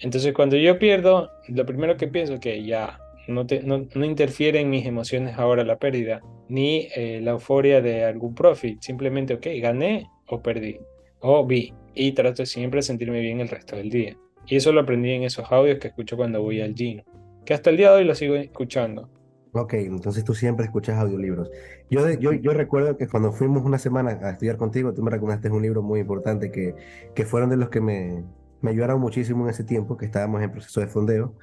Entonces 0.00 0.32
cuando 0.32 0.56
yo 0.56 0.78
pierdo, 0.78 1.30
lo 1.48 1.66
primero 1.66 1.96
que 1.96 2.08
pienso 2.08 2.34
es 2.34 2.40
que 2.40 2.64
ya 2.64 2.98
no, 3.26 3.46
te, 3.46 3.62
interfiere 3.94 4.60
en 4.60 4.70
mis 4.70 4.86
emociones 4.86 5.38
ahora 5.38 5.64
la 5.64 5.78
pérdida, 5.78 6.20
ni 6.48 6.88
eh, 6.94 7.20
la 7.22 7.32
euforia 7.32 7.80
de 7.80 8.04
algún 8.04 8.34
profit. 8.34 8.80
Simplemente, 8.80 9.34
ok, 9.34 9.46
gané 9.60 10.08
o 10.26 10.42
perdí, 10.42 10.78
o 11.20 11.46
vi, 11.46 11.72
y 11.94 12.12
trato 12.12 12.44
siempre 12.44 12.78
de 12.78 12.82
sentirme 12.82 13.20
bien 13.20 13.40
el 13.40 13.48
resto 13.48 13.76
del 13.76 13.90
día. 13.90 14.16
Y 14.46 14.56
eso 14.56 14.72
lo 14.72 14.82
aprendí 14.82 15.12
en 15.12 15.22
esos 15.22 15.50
audios 15.50 15.78
que 15.78 15.88
escucho 15.88 16.16
cuando 16.16 16.42
voy 16.42 16.60
al 16.60 16.74
gym, 16.74 17.02
que 17.44 17.54
hasta 17.54 17.70
el 17.70 17.76
día 17.76 17.90
de 17.90 17.98
hoy 17.98 18.04
lo 18.04 18.14
sigo 18.14 18.34
escuchando. 18.34 19.08
Ok, 19.56 19.74
entonces 19.74 20.24
tú 20.24 20.34
siempre 20.34 20.64
escuchas 20.64 20.98
audiolibros. 20.98 21.48
Yo, 21.88 22.10
yo, 22.10 22.32
yo 22.32 22.52
recuerdo 22.52 22.96
que 22.96 23.06
cuando 23.06 23.30
fuimos 23.30 23.64
una 23.64 23.78
semana 23.78 24.18
a 24.20 24.30
estudiar 24.30 24.56
contigo, 24.56 24.92
tú 24.92 25.02
me 25.02 25.12
recomendaste 25.12 25.48
un 25.48 25.62
libro 25.62 25.80
muy 25.80 26.00
importante 26.00 26.50
que, 26.50 26.74
que 27.14 27.24
fueron 27.24 27.50
de 27.50 27.56
los 27.56 27.68
que 27.68 27.80
me, 27.80 28.24
me 28.62 28.70
ayudaron 28.70 29.00
muchísimo 29.00 29.44
en 29.44 29.50
ese 29.50 29.62
tiempo 29.62 29.96
que 29.96 30.06
estábamos 30.06 30.42
en 30.42 30.50
proceso 30.50 30.80
de 30.80 30.88
fondeo. 30.88 31.34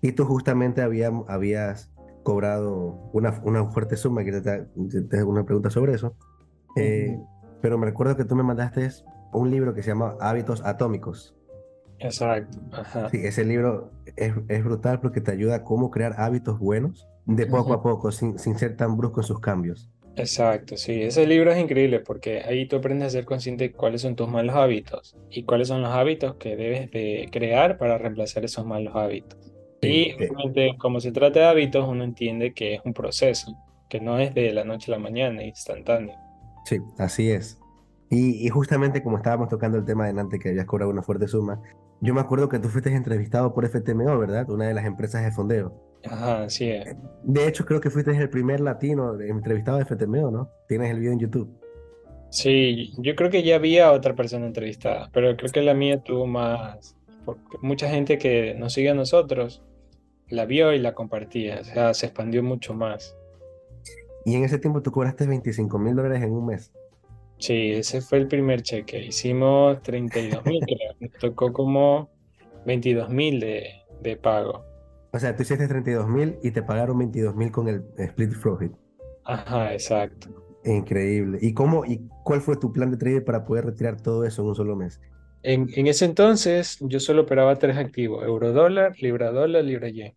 Y 0.00 0.12
tú 0.12 0.24
justamente 0.24 0.80
había, 0.80 1.10
habías 1.28 1.90
cobrado 2.22 3.10
una, 3.12 3.38
una 3.44 3.66
fuerte 3.66 3.96
suma, 3.96 4.24
que 4.24 4.32
te, 4.32 4.40
te, 5.02 5.22
una 5.22 5.44
pregunta 5.44 5.68
sobre 5.68 5.92
eso. 5.92 6.14
Eh, 6.74 7.18
pero 7.60 7.76
me 7.76 7.84
recuerdo 7.84 8.16
que 8.16 8.24
tú 8.24 8.34
me 8.34 8.42
mandaste 8.42 8.88
un 9.32 9.50
libro 9.50 9.74
que 9.74 9.82
se 9.82 9.90
llama 9.90 10.16
Hábitos 10.20 10.64
Atómicos. 10.64 11.37
Exacto. 12.00 12.58
Sí, 13.10 13.18
ese 13.24 13.44
libro 13.44 13.90
es, 14.16 14.34
es, 14.48 14.64
brutal 14.64 15.00
porque 15.00 15.20
te 15.20 15.32
ayuda 15.32 15.56
a 15.56 15.64
cómo 15.64 15.90
crear 15.90 16.14
hábitos 16.18 16.58
buenos 16.58 17.08
de 17.26 17.46
poco 17.46 17.72
a 17.72 17.82
poco, 17.82 18.12
sin, 18.12 18.38
sin 18.38 18.58
ser 18.58 18.76
tan 18.76 18.96
brusco 18.96 19.20
en 19.20 19.26
sus 19.26 19.40
cambios. 19.40 19.90
Exacto, 20.16 20.76
sí, 20.76 21.02
ese 21.02 21.26
libro 21.26 21.52
es 21.52 21.58
increíble 21.58 22.00
porque 22.00 22.40
ahí 22.40 22.66
tú 22.66 22.76
aprendes 22.76 23.08
a 23.08 23.10
ser 23.10 23.24
consciente 23.24 23.64
de 23.64 23.72
cuáles 23.72 24.02
son 24.02 24.16
tus 24.16 24.28
malos 24.28 24.56
hábitos 24.56 25.16
y 25.30 25.44
cuáles 25.44 25.68
son 25.68 25.80
los 25.80 25.92
hábitos 25.92 26.34
que 26.36 26.56
debes 26.56 26.90
de 26.90 27.28
crear 27.30 27.78
para 27.78 27.98
reemplazar 27.98 28.44
esos 28.44 28.66
malos 28.66 28.96
hábitos. 28.96 29.38
Sí, 29.80 30.16
Y 30.18 30.24
eh, 30.24 30.76
como 30.76 31.00
se 31.00 31.12
trata 31.12 31.40
de 31.40 31.46
hábitos, 31.46 31.86
uno 31.86 32.02
entiende 32.02 32.52
que 32.52 32.74
es 32.74 32.80
un 32.84 32.94
proceso, 32.94 33.56
que 33.88 34.00
no 34.00 34.18
es 34.18 34.34
de 34.34 34.52
la 34.52 34.64
noche 34.64 34.90
a 34.90 34.96
la 34.96 35.00
mañana, 35.00 35.44
instantáneo. 35.44 36.16
sí, 36.64 36.78
así 36.98 37.30
es. 37.30 37.60
Y, 38.10 38.44
y 38.44 38.48
justamente 38.48 39.02
como 39.02 39.18
estábamos 39.18 39.48
tocando 39.48 39.78
el 39.78 39.84
tema 39.84 40.10
de 40.10 40.18
antes 40.18 40.40
que 40.40 40.48
habías 40.48 40.66
cobrado 40.66 40.90
una 40.90 41.02
fuerte 41.02 41.28
suma, 41.28 41.60
yo 42.00 42.14
me 42.14 42.20
acuerdo 42.20 42.48
que 42.48 42.58
tú 42.58 42.68
fuiste 42.68 42.94
entrevistado 42.94 43.54
por 43.54 43.68
FTMO, 43.68 44.18
¿verdad? 44.18 44.48
Una 44.50 44.68
de 44.68 44.74
las 44.74 44.84
empresas 44.84 45.24
de 45.24 45.32
fondeo. 45.32 45.72
Ajá, 46.04 46.48
sí 46.48 46.70
es. 46.70 46.96
De 47.24 47.48
hecho, 47.48 47.64
creo 47.64 47.80
que 47.80 47.90
fuiste 47.90 48.16
el 48.16 48.30
primer 48.30 48.60
latino 48.60 49.20
entrevistado 49.20 49.78
de 49.78 49.84
FTMO, 49.84 50.30
¿no? 50.30 50.50
Tienes 50.68 50.90
el 50.92 51.00
video 51.00 51.12
en 51.12 51.18
YouTube. 51.18 51.50
Sí, 52.30 52.92
yo 52.98 53.16
creo 53.16 53.30
que 53.30 53.42
ya 53.42 53.56
había 53.56 53.90
otra 53.90 54.14
persona 54.14 54.46
entrevistada, 54.46 55.10
pero 55.12 55.36
creo 55.36 55.50
que 55.50 55.62
la 55.62 55.74
mía 55.74 56.02
tuvo 56.02 56.26
más, 56.26 56.94
porque 57.24 57.56
mucha 57.62 57.88
gente 57.88 58.18
que 58.18 58.54
nos 58.54 58.74
sigue 58.74 58.90
a 58.90 58.94
nosotros 58.94 59.62
la 60.28 60.44
vio 60.44 60.74
y 60.74 60.78
la 60.78 60.94
compartía, 60.94 61.60
o 61.60 61.64
sea, 61.64 61.94
se 61.94 62.06
expandió 62.06 62.42
mucho 62.42 62.74
más. 62.74 63.16
Y 64.26 64.34
en 64.36 64.44
ese 64.44 64.58
tiempo 64.58 64.82
tú 64.82 64.92
cobraste 64.92 65.26
veinticinco 65.26 65.78
mil 65.78 65.96
dólares 65.96 66.22
en 66.22 66.32
un 66.32 66.46
mes. 66.46 66.70
Sí, 67.38 67.72
ese 67.72 68.00
fue 68.00 68.18
el 68.18 68.28
primer 68.28 68.62
cheque. 68.62 69.04
Hicimos 69.06 69.80
32 69.82 70.44
mil. 70.44 70.60
Nos 71.00 71.12
tocó 71.20 71.52
como 71.52 72.10
22 72.66 73.08
mil 73.10 73.40
de, 73.40 73.82
de 74.02 74.16
pago. 74.16 74.64
O 75.12 75.18
sea, 75.18 75.34
tú 75.34 75.42
hiciste 75.42 75.66
treinta 75.68 75.90
y 75.90 75.94
dos 75.94 76.08
mil 76.08 76.38
y 76.42 76.50
te 76.50 76.62
pagaron 76.62 76.98
veintidós 76.98 77.34
mil 77.34 77.50
con 77.50 77.68
el 77.68 77.82
split 77.96 78.36
profit. 78.40 78.72
Ajá, 79.24 79.72
exacto. 79.72 80.28
Increíble. 80.64 81.38
¿Y 81.40 81.54
cómo, 81.54 81.84
y 81.84 82.00
cuál 82.24 82.40
fue 82.40 82.56
tu 82.56 82.72
plan 82.72 82.90
de 82.90 82.96
trading 82.96 83.22
para 83.22 83.44
poder 83.44 83.64
retirar 83.64 84.00
todo 84.00 84.24
eso 84.24 84.42
en 84.42 84.48
un 84.48 84.54
solo 84.54 84.76
mes? 84.76 85.00
En, 85.42 85.68
en 85.74 85.86
ese 85.86 86.04
entonces 86.04 86.76
yo 86.80 87.00
solo 87.00 87.22
operaba 87.22 87.56
tres 87.56 87.76
activos, 87.76 88.24
euro 88.24 88.52
dólar, 88.52 88.92
libra 89.00 89.30
dólar, 89.30 89.64
libra 89.64 89.88
yen. 89.88 90.14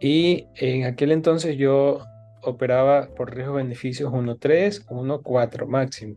Y 0.00 0.46
en 0.56 0.84
aquel 0.84 1.12
entonces 1.12 1.56
yo 1.56 2.02
operaba 2.42 3.08
por 3.14 3.34
riesgo 3.34 3.54
beneficios 3.54 4.10
1.3, 4.12 4.86
1.4 4.86 5.66
máximo. 5.66 6.16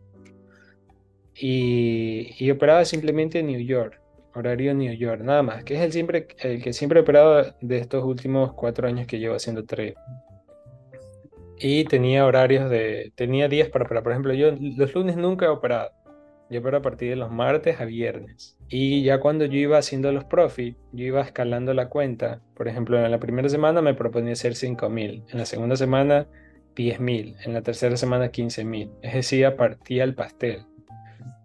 Y, 1.35 2.33
y 2.39 2.51
operaba 2.51 2.85
simplemente 2.85 3.39
en 3.39 3.47
New 3.47 3.59
York, 3.59 3.99
horario 4.33 4.73
New 4.73 4.93
York, 4.93 5.21
nada 5.21 5.43
más, 5.43 5.63
que 5.63 5.75
es 5.75 5.81
el, 5.81 5.91
siempre, 5.91 6.27
el 6.39 6.61
que 6.61 6.73
siempre 6.73 6.99
he 6.99 7.03
operado 7.03 7.53
de 7.61 7.77
estos 7.77 8.03
últimos 8.03 8.53
cuatro 8.53 8.87
años 8.87 9.07
que 9.07 9.19
llevo 9.19 9.35
haciendo 9.35 9.65
trade. 9.65 9.95
Y 11.57 11.85
tenía 11.85 12.25
horarios 12.25 12.69
de, 12.69 13.11
tenía 13.15 13.47
días 13.47 13.69
para 13.69 13.85
operar. 13.85 14.03
Por 14.03 14.11
ejemplo, 14.11 14.33
yo 14.33 14.51
los 14.51 14.93
lunes 14.93 15.15
nunca 15.15 15.45
he 15.45 15.49
operado. 15.49 15.91
Yo 16.49 16.59
opero 16.59 16.77
a 16.77 16.81
partir 16.81 17.09
de 17.09 17.15
los 17.15 17.31
martes 17.31 17.79
a 17.81 17.85
viernes. 17.85 18.57
Y 18.69 19.03
ya 19.03 19.19
cuando 19.19 19.45
yo 19.45 19.57
iba 19.57 19.77
haciendo 19.77 20.11
los 20.11 20.25
profits, 20.25 20.77
yo 20.91 21.05
iba 21.05 21.21
escalando 21.21 21.73
la 21.73 21.89
cuenta. 21.89 22.41
Por 22.55 22.67
ejemplo, 22.67 23.03
en 23.03 23.09
la 23.09 23.19
primera 23.19 23.49
semana 23.49 23.81
me 23.81 23.95
proponía 23.95 24.33
hacer 24.33 24.53
5.000. 24.53 25.23
En 25.31 25.37
la 25.37 25.45
segunda 25.45 25.75
semana, 25.75 26.27
10.000. 26.75 27.37
En 27.45 27.53
la 27.53 27.61
tercera 27.61 27.97
semana, 27.97 28.31
15.000. 28.31 28.91
Es 29.01 29.13
decir, 29.13 29.51
partía 29.55 30.03
el 30.03 30.13
pastel. 30.13 30.65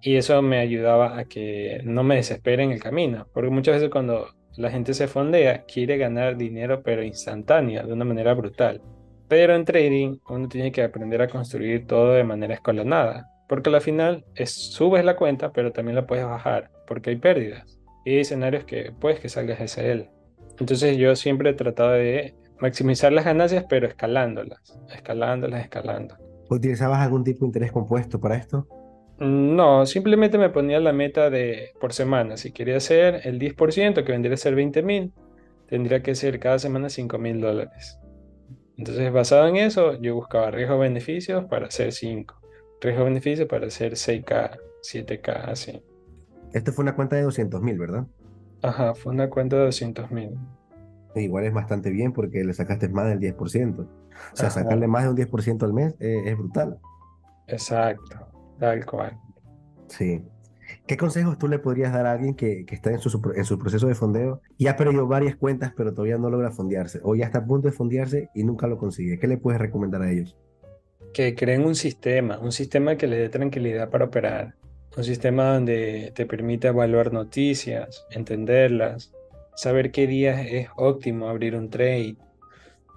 Y 0.03 0.17
eso 0.17 0.41
me 0.43 0.59
ayudaba 0.59 1.19
a 1.19 1.25
que 1.25 1.81
no 1.85 2.03
me 2.03 2.17
desespere 2.17 2.63
en 2.63 2.73
el 2.73 2.81
camino. 2.81 3.27
Porque 3.33 3.51
muchas 3.51 3.77
veces 3.77 3.91
cuando 3.91 4.29
la 4.57 4.71
gente 4.71 4.95
se 4.95 5.09
fondea, 5.09 5.65
quiere 5.65 5.97
ganar 5.97 6.37
dinero, 6.37 6.83
pero 6.83 7.03
instantáneo, 7.03 7.87
de 7.87 7.93
una 7.93 8.05
manera 8.05 8.35
brutal. 8.35 8.83
Pero 9.29 9.55
en 9.55 9.65
trading 9.65 10.19
uno 10.29 10.49
tiene 10.49 10.73
que 10.73 10.83
aprender 10.83 11.23
a 11.23 11.29
construir 11.29 11.87
todo 11.87 12.13
de 12.13 12.25
manera 12.25 12.55
escalonada, 12.55 13.30
porque 13.51 13.69
al 13.69 13.81
final 13.81 14.25
es, 14.37 14.53
subes 14.53 15.05
la 15.05 15.17
cuenta, 15.17 15.51
pero 15.53 15.73
también 15.73 15.97
la 15.97 16.07
puedes 16.07 16.25
bajar, 16.25 16.71
porque 16.87 17.11
hay 17.11 17.17
pérdidas. 17.17 17.81
Y 18.05 18.13
hay 18.13 18.21
escenarios 18.21 18.63
que 18.63 18.93
puedes 18.93 19.19
que 19.19 19.29
salgas 19.29 19.59
SL. 19.59 20.09
Entonces 20.61 20.97
yo 20.97 21.17
siempre 21.17 21.51
he 21.51 21.55
tratado 21.55 21.91
de 21.91 22.37
maximizar 22.61 23.13
las 23.13 23.25
ganancias, 23.25 23.65
pero 23.69 23.89
escalándolas, 23.89 24.61
escalándolas, 24.95 25.63
escalando. 25.63 26.15
¿Utilizabas 26.49 27.01
algún 27.01 27.25
tipo 27.25 27.41
de 27.41 27.47
interés 27.47 27.73
compuesto 27.73 28.21
para 28.21 28.37
esto? 28.37 28.69
No, 29.19 29.85
simplemente 29.85 30.39
me 30.39 30.51
ponía 30.51 30.79
la 30.79 30.93
meta 30.93 31.29
de 31.29 31.71
por 31.81 31.93
semana. 31.93 32.37
Si 32.37 32.53
quería 32.53 32.77
hacer 32.77 33.23
el 33.25 33.41
10%, 33.41 34.05
que 34.05 34.13
vendría 34.13 34.35
a 34.35 34.37
ser 34.37 34.55
20 34.55 34.81
mil, 34.85 35.13
tendría 35.67 36.05
que 36.05 36.15
ser 36.15 36.39
cada 36.39 36.61
semana 36.61 36.89
5 36.89 37.19
mil 37.19 37.41
dólares. 37.41 37.99
Entonces, 38.77 39.13
basado 39.13 39.49
en 39.49 39.57
eso, 39.57 40.01
yo 40.01 40.15
buscaba 40.15 40.53
riesgo-beneficios 40.53 41.47
para 41.47 41.67
hacer 41.67 41.91
5, 41.91 42.40
riesgo-beneficios 42.81 43.49
para 43.49 43.67
hacer 43.67 43.93
6K, 43.93 44.59
7K, 44.83 45.29
así. 45.51 45.83
Esto 46.53 46.73
fue 46.73 46.83
una 46.83 46.95
cuenta 46.97 47.17
de 47.17 47.23
200 47.23 47.61
mil, 47.63 47.79
¿verdad? 47.79 48.07
Ajá, 48.63 48.95
fue 48.95 49.13
una 49.13 49.29
cuenta 49.31 49.57
de 49.57 49.65
200 49.67 50.11
mil. 50.11 50.31
E 51.15 51.23
Igual 51.23 51.45
es 51.45 51.53
bastante 51.53 51.91
bien 51.91 52.13
porque 52.13 52.45
le 52.45 52.53
sacaste 52.55 52.89
más 52.89 53.09
del 53.09 53.19
10%. 53.21 53.81
O 53.81 54.37
sea, 54.37 54.49
Ajá, 54.49 54.61
sacarle 54.63 54.87
más 54.87 55.05
de 55.05 55.11
un 55.11 55.17
10% 55.17 55.63
al 55.65 55.73
mes 55.73 55.95
eh, 56.01 56.23
es 56.27 56.37
brutal. 56.37 56.79
exacto, 57.47 58.29
tal 58.59 58.85
cual. 58.87 59.17
Sí. 59.89 60.23
¿Qué 60.87 60.97
consejos 60.97 61.37
tú 61.37 61.49
le 61.49 61.59
podrías 61.59 61.93
dar 61.93 62.07
a 62.07 62.13
alguien 62.13 62.35
que, 62.35 62.65
que 62.65 62.75
está 62.77 62.91
en 62.93 63.01
su, 63.01 63.11
su- 63.11 63.33
en 63.35 63.45
su 63.45 63.59
proceso 63.59 63.89
de 63.89 63.95
fondeo 63.97 64.41
y 64.57 64.69
ha 64.69 64.77
perdido 64.77 65.09
varias 65.09 65.35
cuentas 65.35 65.73
pero 65.77 65.93
todavía 65.95 66.17
no 66.17 66.31
logra 66.31 66.53
fondearse 66.53 67.01
o 67.03 67.17
ya 67.17 67.25
está 67.25 67.39
a 67.41 67.45
punto 67.45 67.67
de 67.69 67.73
fondearse 67.73 68.29
y 68.35 68.45
nunca 68.45 68.69
lo 68.69 68.79
consigue? 68.79 69.19
¿Qué 69.19 69.27
le 69.27 69.37
puedes 69.37 69.61
recomendar 69.61 70.03
a 70.03 70.11
ellos? 70.13 70.37
Que 71.13 71.35
creen 71.35 71.65
un 71.65 71.75
sistema, 71.75 72.39
un 72.39 72.53
sistema 72.53 72.97
que 72.97 73.07
le 73.07 73.17
dé 73.17 73.29
tranquilidad 73.29 73.91
para 73.91 74.07
operar, 74.07 74.55
un 74.97 75.05
sistema 75.05 75.55
donde 75.55 76.13
te 76.15 76.27
permita 76.27 76.69
evaluar 76.69 77.13
noticias, 77.13 78.07
entenderlas, 78.11 79.13
saber 79.55 79.91
qué 79.91 80.07
días 80.07 80.47
es 80.49 80.69
óptimo 80.77 81.29
abrir 81.29 81.55
un 81.55 81.71
trade, 81.71 82.17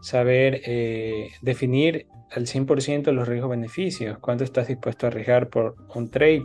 saber 0.01 0.61
eh, 0.65 1.29
definir 1.41 2.07
al 2.31 2.45
100% 2.45 3.11
los 3.11 3.27
riesgos-beneficios, 3.27 4.17
cuánto 4.19 4.43
estás 4.43 4.67
dispuesto 4.67 5.05
a 5.05 5.09
arriesgar 5.09 5.49
por 5.49 5.75
un 5.93 6.09
trade 6.09 6.43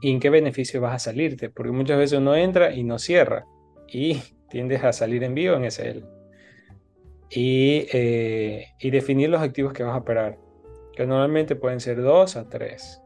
y 0.00 0.10
en 0.10 0.20
qué 0.20 0.30
beneficio 0.30 0.80
vas 0.80 0.94
a 0.94 0.98
salirte, 0.98 1.48
porque 1.48 1.72
muchas 1.72 1.98
veces 1.98 2.18
uno 2.18 2.34
entra 2.34 2.74
y 2.74 2.84
no 2.84 2.98
cierra 2.98 3.44
y 3.88 4.20
tiendes 4.50 4.84
a 4.84 4.92
salir 4.92 5.22
en 5.24 5.34
vivo 5.34 5.56
en 5.56 5.70
SL. 5.70 6.04
Y, 7.30 7.86
eh, 7.92 8.66
y 8.78 8.90
definir 8.90 9.30
los 9.30 9.40
activos 9.40 9.72
que 9.72 9.82
vas 9.82 9.94
a 9.94 9.98
operar, 9.98 10.36
que 10.94 11.06
normalmente 11.06 11.56
pueden 11.56 11.80
ser 11.80 12.02
dos 12.02 12.36
a 12.36 12.48
tres 12.48 13.00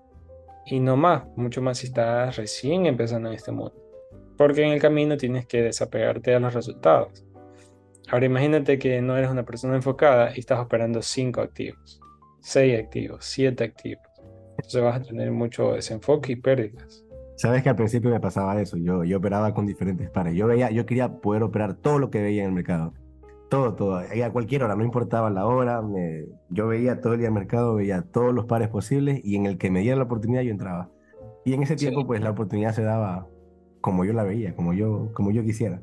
y 0.66 0.80
no 0.80 0.96
más, 0.96 1.24
mucho 1.36 1.62
más 1.62 1.78
si 1.78 1.86
estás 1.86 2.36
recién 2.36 2.86
empezando 2.86 3.28
en 3.28 3.34
este 3.34 3.52
mundo, 3.52 3.74
porque 4.36 4.64
en 4.64 4.72
el 4.72 4.80
camino 4.80 5.16
tienes 5.16 5.46
que 5.46 5.62
desapegarte 5.62 6.34
a 6.34 6.40
los 6.40 6.52
resultados. 6.52 7.24
Ahora 8.08 8.26
imagínate 8.26 8.78
que 8.78 9.00
no 9.00 9.16
eres 9.16 9.30
una 9.30 9.44
persona 9.44 9.76
enfocada 9.76 10.32
y 10.34 10.40
estás 10.40 10.60
operando 10.60 11.02
5 11.02 11.40
activos, 11.40 12.00
6 12.40 12.78
activos, 12.78 13.24
7 13.24 13.64
activos. 13.64 14.04
Entonces 14.50 14.82
vas 14.82 15.00
a 15.00 15.02
tener 15.02 15.30
mucho 15.30 15.72
desenfoque 15.72 16.32
y 16.32 16.36
pérdidas. 16.36 17.04
Sabes 17.36 17.62
que 17.62 17.68
al 17.68 17.76
principio 17.76 18.10
me 18.10 18.20
pasaba 18.20 18.60
eso, 18.60 18.76
yo, 18.78 19.04
yo 19.04 19.18
operaba 19.18 19.52
con 19.52 19.66
diferentes 19.66 20.08
pares, 20.10 20.34
yo 20.34 20.46
veía, 20.46 20.70
yo 20.70 20.86
quería 20.86 21.12
poder 21.12 21.42
operar 21.42 21.74
todo 21.74 21.98
lo 21.98 22.10
que 22.10 22.22
veía 22.22 22.42
en 22.42 22.48
el 22.48 22.54
mercado, 22.54 22.94
todo, 23.48 23.74
todo, 23.76 24.02
y 24.14 24.22
a 24.22 24.32
cualquier 24.32 24.64
hora, 24.64 24.76
no 24.76 24.84
importaba 24.84 25.30
la 25.30 25.46
hora, 25.46 25.82
me- 25.82 26.26
yo 26.48 26.66
veía 26.68 27.00
todo 27.00 27.14
el 27.14 27.20
día 27.20 27.28
el 27.28 27.34
mercado, 27.34 27.74
veía 27.76 28.02
todos 28.02 28.34
los 28.34 28.46
pares 28.46 28.68
posibles 28.68 29.20
y 29.24 29.36
en 29.36 29.46
el 29.46 29.58
que 29.58 29.70
me 29.70 29.80
diera 29.80 29.96
la 29.96 30.04
oportunidad 30.04 30.42
yo 30.42 30.50
entraba. 30.50 30.90
Y 31.44 31.54
en 31.54 31.62
ese 31.62 31.76
Sí, 31.76 31.86
tiempo 31.86 32.06
pues 32.06 32.20
la 32.22 32.30
oportunidad 32.30 32.72
se 32.72 32.82
daba 32.82 33.28
como 33.80 34.04
yo 34.04 34.12
la 34.12 34.24
veía, 34.24 34.54
como 34.56 34.72
yo, 34.74 35.10
como 35.14 35.30
yo 35.30 35.42
quisiera. 35.44 35.80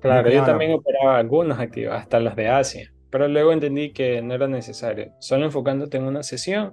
Claro, 0.00 0.30
yo 0.30 0.40
la- 0.40 0.46
también 0.46 0.72
operaba 0.72 1.18
algunos 1.18 1.58
activos, 1.58 1.94
hasta 1.94 2.20
los 2.20 2.34
de 2.36 2.48
Asia, 2.48 2.90
pero 3.10 3.28
luego 3.28 3.52
entendí 3.52 3.92
que 3.92 4.22
no 4.22 4.34
era 4.34 4.48
necesario, 4.48 5.12
solo 5.18 5.44
enfocándote 5.44 5.98
en 5.98 6.04
una 6.04 6.22
sesión. 6.22 6.72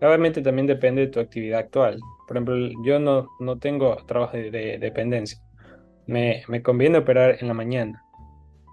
Obviamente 0.00 0.42
también 0.42 0.66
depende 0.66 1.02
de 1.02 1.08
tu 1.08 1.20
actividad 1.20 1.60
actual. 1.60 1.98
Por 2.26 2.36
ejemplo, 2.36 2.56
yo 2.84 2.98
no, 2.98 3.28
no 3.40 3.58
tengo 3.58 3.96
trabajo 4.06 4.36
de, 4.36 4.50
de 4.50 4.78
dependencia. 4.78 5.38
Me, 6.06 6.42
me 6.48 6.62
conviene 6.62 6.98
operar 6.98 7.36
en 7.40 7.48
la 7.48 7.54
mañana. 7.54 8.02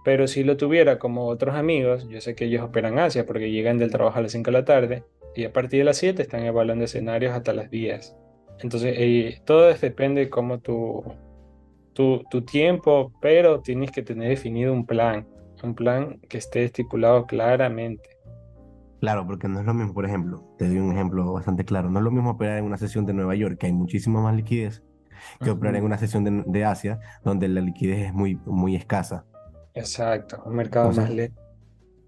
Pero 0.10 0.28
si 0.28 0.44
lo 0.44 0.58
tuviera 0.58 0.98
como 0.98 1.28
otros 1.28 1.54
amigos, 1.54 2.10
yo 2.10 2.20
sé 2.20 2.34
que 2.34 2.46
ellos 2.46 2.64
operan 2.64 2.98
Asia 2.98 3.28
porque 3.28 3.52
llegan 3.52 3.78
del 3.78 3.92
trabajo 3.92 4.18
a 4.18 4.24
las 4.24 4.32
5 4.32 4.50
de 4.50 4.52
la 4.52 4.66
tarde 4.66 5.04
y 5.36 5.44
a 5.44 5.54
partir 5.54 5.82
de 5.82 5.84
las 5.84 5.98
7 5.98 6.20
están 6.20 6.42
evaluando 6.46 6.86
escenarios 6.86 7.32
hasta 7.32 7.54
las 7.54 7.70
10. 7.70 8.16
Entonces, 8.60 8.96
eh, 8.98 9.40
todo 9.46 9.72
depende 9.72 10.22
de 10.22 10.30
cómo 10.32 10.62
tu, 10.62 11.04
tu, 11.94 12.24
tu 12.32 12.42
tiempo, 12.42 13.14
pero 13.22 13.60
tienes 13.60 13.92
que 13.92 14.02
tener 14.02 14.30
definido 14.30 14.74
un 14.74 14.88
plan, 14.88 15.28
un 15.62 15.76
plan 15.76 16.20
que 16.28 16.40
esté 16.40 16.64
estipulado 16.64 17.28
claramente. 17.28 18.10
Claro, 19.02 19.28
porque 19.28 19.48
no 19.48 19.60
es 19.60 19.66
lo 19.68 19.76
mismo, 19.76 19.94
por 19.94 20.08
ejemplo, 20.08 20.44
te 20.58 20.68
doy 20.68 20.80
un 20.80 20.92
ejemplo 20.92 21.34
bastante 21.34 21.66
claro, 21.66 21.92
no 21.92 22.00
es 22.00 22.04
lo 22.04 22.10
mismo 22.10 22.32
operar 22.32 22.58
en 22.58 22.66
una 22.66 22.78
sesión 22.78 23.06
de 23.06 23.14
Nueva 23.14 23.36
York, 23.36 23.60
que 23.60 23.68
hay 23.68 23.74
muchísima 23.74 24.24
más 24.24 24.36
liquidez, 24.36 24.82
que 25.40 25.52
operar 25.52 25.76
en 25.76 25.84
una 25.84 26.00
sesión 26.00 26.24
de, 26.24 26.44
de 26.48 26.66
Asia, 26.66 27.00
donde 27.24 27.48
la 27.48 27.62
liquidez 27.62 28.08
es 28.08 28.14
muy, 28.16 28.40
muy 28.48 28.76
escasa. 28.76 29.28
Exacto, 29.80 30.44
un 30.46 30.56
mercado 30.56 30.88
más 30.88 30.98
Entonces, 30.98 31.16
lento. 31.16 31.42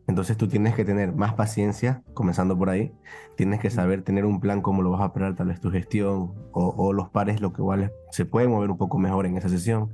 Entonces 0.07 0.35
tú 0.35 0.47
tienes 0.47 0.75
que 0.75 0.83
tener 0.83 1.13
más 1.13 1.35
paciencia, 1.35 2.03
comenzando 2.13 2.57
por 2.57 2.69
ahí. 2.69 2.91
Tienes 3.37 3.61
que 3.61 3.69
saber 3.69 4.03
tener 4.03 4.25
un 4.25 4.41
plan 4.41 4.61
cómo 4.61 4.81
lo 4.81 4.91
vas 4.91 5.01
a 5.01 5.05
operar, 5.05 5.35
tal 5.35 5.47
vez 5.47 5.61
tu 5.61 5.71
gestión 5.71 6.33
o, 6.51 6.73
o 6.75 6.91
los 6.91 7.09
pares, 7.09 7.39
lo 7.39 7.53
que 7.53 7.61
igual 7.61 7.93
se 8.11 8.25
puede 8.25 8.49
mover 8.49 8.71
un 8.71 8.77
poco 8.77 8.97
mejor 8.97 9.25
en 9.25 9.37
esa 9.37 9.47
sesión. 9.47 9.89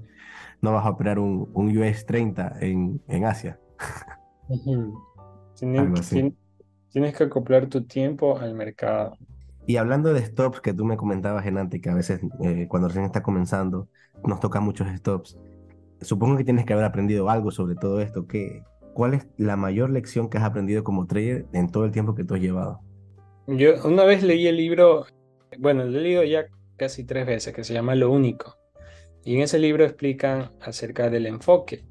No 0.60 0.74
vas 0.74 0.86
a 0.88 0.90
operar 0.90 1.20
un, 1.20 1.52
un 1.54 1.78
US 1.78 2.06
30 2.08 2.58
en, 2.62 3.00
en 3.08 3.26
Asia. 3.26 3.60
tienes, 5.56 6.34
tienes, 6.90 7.16
que 7.16 7.24
acoplar 7.24 7.68
tu 7.68 7.84
tiempo 7.86 8.40
al 8.40 8.56
mercado. 8.56 9.14
Y 9.68 9.78
hablando 9.78 10.14
de 10.14 10.26
stops 10.26 10.62
que 10.62 10.74
tú 10.74 10.84
me 10.84 10.98
comentabas, 10.98 11.44
Genante, 11.44 11.80
que 11.80 11.92
a 11.92 11.94
veces 11.94 12.22
eh, 12.42 12.66
cuando 12.68 12.88
recién 12.88 13.06
está 13.06 13.22
comenzando 13.22 13.88
nos 14.26 14.40
toca 14.40 14.60
muchos 14.62 14.88
stops. 14.98 15.38
Supongo 16.02 16.38
que 16.38 16.44
tienes 16.44 16.66
que 16.66 16.74
haber 16.74 16.86
aprendido 16.86 17.30
algo 17.30 17.52
sobre 17.52 17.76
todo 17.76 18.02
esto. 18.02 18.28
¿Qué, 18.28 18.64
¿Cuál 18.94 19.14
es 19.14 19.28
la 19.38 19.56
mayor 19.56 19.90
lección 19.90 20.30
que 20.30 20.38
has 20.38 20.44
aprendido 20.44 20.84
como 20.84 21.06
trader 21.06 21.46
en 21.54 21.72
todo 21.72 21.86
el 21.86 21.92
tiempo 21.92 22.16
que 22.16 22.24
tú 22.24 22.34
has 22.34 22.42
llevado? 22.42 22.82
Yo 23.48 23.76
una 23.86 24.04
vez 24.06 24.24
leí 24.24 24.48
el 24.48 24.58
libro, 24.58 25.06
bueno, 25.60 25.86
lo 25.86 26.00
he 26.00 26.02
leído 26.02 26.24
ya 26.24 26.48
casi 26.78 27.04
tres 27.04 27.26
veces, 27.26 27.54
que 27.54 27.64
se 27.64 27.74
llama 27.74 27.96
Lo 27.96 28.12
Único. 28.12 28.58
Y 29.24 29.36
en 29.36 29.42
ese 29.42 29.60
libro 29.60 29.86
explican 29.86 30.52
acerca 30.62 31.10
del 31.10 31.28
enfoque 31.28 31.84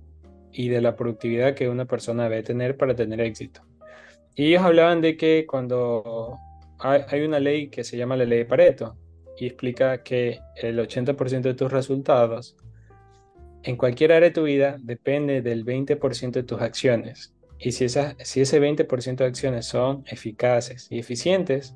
y 0.52 0.68
de 0.68 0.80
la 0.80 0.96
productividad 0.96 1.54
que 1.54 1.68
una 1.68 1.84
persona 1.84 2.24
debe 2.24 2.42
tener 2.42 2.76
para 2.76 2.94
tener 2.94 3.20
éxito. 3.20 3.62
Y 4.34 4.48
ellos 4.48 4.62
hablaban 4.62 5.00
de 5.00 5.16
que 5.16 5.46
cuando 5.46 6.36
hay 6.80 7.22
una 7.22 7.38
ley 7.38 7.68
que 7.68 7.84
se 7.84 7.96
llama 7.96 8.16
la 8.16 8.24
ley 8.24 8.40
de 8.40 8.44
Pareto 8.46 8.96
y 9.38 9.46
explica 9.46 10.02
que 10.02 10.40
el 10.56 10.78
80% 10.78 11.42
de 11.42 11.54
tus 11.54 11.70
resultados 11.70 12.56
en 13.62 13.76
cualquier 13.76 14.12
área 14.12 14.28
de 14.28 14.34
tu 14.34 14.44
vida 14.44 14.76
depende 14.80 15.42
del 15.42 15.64
20% 15.64 16.30
de 16.30 16.42
tus 16.42 16.60
acciones. 16.60 17.34
Y 17.58 17.72
si, 17.72 17.88
si 17.88 18.40
ese 18.40 18.60
20% 18.60 19.16
de 19.16 19.24
acciones 19.24 19.66
son 19.66 20.04
eficaces 20.06 20.88
y 20.90 20.98
eficientes, 20.98 21.74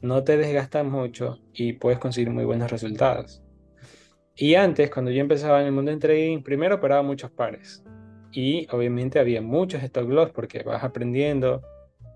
no 0.00 0.22
te 0.22 0.36
desgastas 0.36 0.84
mucho 0.84 1.40
y 1.52 1.74
puedes 1.74 1.98
conseguir 1.98 2.30
muy 2.30 2.44
buenos 2.44 2.70
resultados. 2.70 3.42
Y 4.36 4.54
antes, 4.54 4.90
cuando 4.90 5.10
yo 5.10 5.20
empezaba 5.20 5.60
en 5.60 5.66
el 5.66 5.72
mundo 5.72 5.90
del 5.90 5.98
trading, 5.98 6.42
primero 6.42 6.76
operaba 6.76 7.02
muchos 7.02 7.30
pares. 7.30 7.82
Y 8.30 8.68
obviamente 8.70 9.18
había 9.18 9.42
muchos 9.42 9.82
stop 9.82 10.08
loss 10.08 10.30
porque 10.30 10.62
vas 10.62 10.84
aprendiendo, 10.84 11.62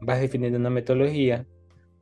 vas 0.01 0.21
definiendo 0.21 0.59
una 0.59 0.71
metodología. 0.71 1.47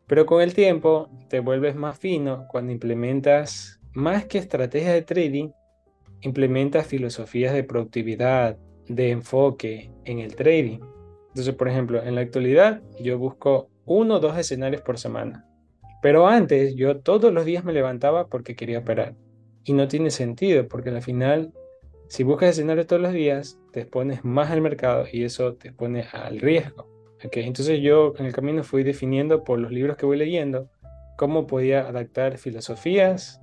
Pero 0.06 0.26
con 0.26 0.42
el 0.42 0.52
tiempo 0.52 1.08
te 1.30 1.40
vuelves 1.40 1.74
más 1.74 1.98
fino 1.98 2.46
cuando 2.48 2.72
implementas 2.72 3.80
más 3.94 4.26
que 4.26 4.38
estrategias 4.38 4.92
de 4.92 5.02
trading, 5.02 5.50
implementa 6.22 6.82
filosofías 6.82 7.52
de 7.54 7.64
productividad, 7.64 8.58
de 8.88 9.10
enfoque 9.10 9.90
en 10.04 10.18
el 10.18 10.34
trading. 10.34 10.80
Entonces, 11.28 11.54
por 11.54 11.68
ejemplo, 11.68 12.02
en 12.02 12.14
la 12.14 12.22
actualidad 12.22 12.82
yo 13.00 13.18
busco 13.18 13.68
uno 13.84 14.16
o 14.16 14.20
dos 14.20 14.36
escenarios 14.36 14.82
por 14.82 14.98
semana. 14.98 15.46
Pero 16.02 16.26
antes 16.26 16.74
yo 16.74 17.00
todos 17.00 17.32
los 17.32 17.44
días 17.44 17.64
me 17.64 17.72
levantaba 17.72 18.26
porque 18.26 18.56
quería 18.56 18.80
operar. 18.80 19.14
Y 19.64 19.74
no 19.74 19.88
tiene 19.88 20.10
sentido 20.10 20.66
porque 20.66 20.90
al 20.90 21.02
final, 21.02 21.52
si 22.08 22.24
buscas 22.24 22.50
escenarios 22.50 22.86
todos 22.86 23.02
los 23.02 23.12
días, 23.12 23.58
te 23.72 23.80
expones 23.80 24.24
más 24.24 24.50
al 24.50 24.62
mercado 24.62 25.04
y 25.12 25.24
eso 25.24 25.54
te 25.54 25.72
pone 25.72 26.06
al 26.12 26.40
riesgo. 26.40 26.88
Okay, 27.22 27.44
entonces 27.44 27.80
yo 27.82 28.14
en 28.18 28.24
el 28.24 28.32
camino 28.32 28.64
fui 28.64 28.82
definiendo 28.82 29.44
por 29.44 29.58
los 29.58 29.70
libros 29.70 29.98
que 29.98 30.06
voy 30.06 30.16
leyendo 30.16 30.70
cómo 31.18 31.46
podía 31.46 31.86
adaptar 31.86 32.38
filosofías 32.38 33.38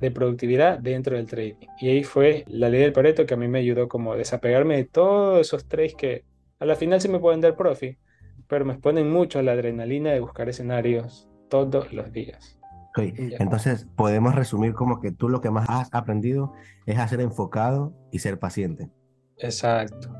de 0.00 0.10
productividad 0.10 0.78
dentro 0.78 1.16
del 1.16 1.26
trading. 1.26 1.66
Y 1.80 1.88
ahí 1.88 2.04
fue 2.04 2.44
la 2.48 2.68
ley 2.68 2.80
del 2.80 2.92
Pareto 2.92 3.26
que 3.26 3.34
a 3.34 3.36
mí 3.36 3.48
me 3.48 3.60
ayudó 3.60 3.88
como 3.88 4.12
a 4.12 4.16
desapegarme 4.16 4.76
de 4.76 4.84
todos 4.84 5.40
esos 5.40 5.66
trades 5.66 5.94
que 5.94 6.24
a 6.58 6.64
la 6.66 6.76
final 6.76 7.00
sí 7.00 7.08
me 7.08 7.18
pueden 7.18 7.40
dar 7.40 7.56
profit, 7.56 7.98
pero 8.48 8.64
me 8.64 8.72
exponen 8.74 9.10
mucho 9.10 9.38
a 9.38 9.42
la 9.42 9.52
adrenalina 9.52 10.12
de 10.12 10.20
buscar 10.20 10.48
escenarios 10.48 11.28
todos 11.48 11.92
los 11.92 12.12
días. 12.12 12.58
Entonces 12.98 13.86
podemos 13.94 14.34
resumir 14.34 14.72
como 14.72 15.00
que 15.00 15.12
tú 15.12 15.28
lo 15.28 15.40
que 15.40 15.50
más 15.50 15.66
has 15.68 15.92
aprendido 15.92 16.52
es 16.86 16.98
a 16.98 17.06
ser 17.06 17.20
enfocado 17.20 17.92
y 18.10 18.20
ser 18.20 18.38
paciente. 18.38 18.90
Exacto. 19.38 20.14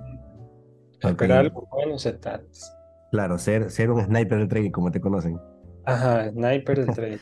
Esperar 1.01 1.51
buenos 1.71 2.03
stats. 2.03 2.73
Claro, 3.11 3.39
ser, 3.39 3.71
ser 3.71 3.91
un 3.91 4.05
sniper 4.05 4.39
del 4.39 4.49
trading 4.49 4.71
como 4.71 4.91
te 4.91 5.01
conocen. 5.01 5.39
Ajá, 5.87 6.31
sniper 6.31 6.85
del 6.85 6.95
trading. 6.95 7.19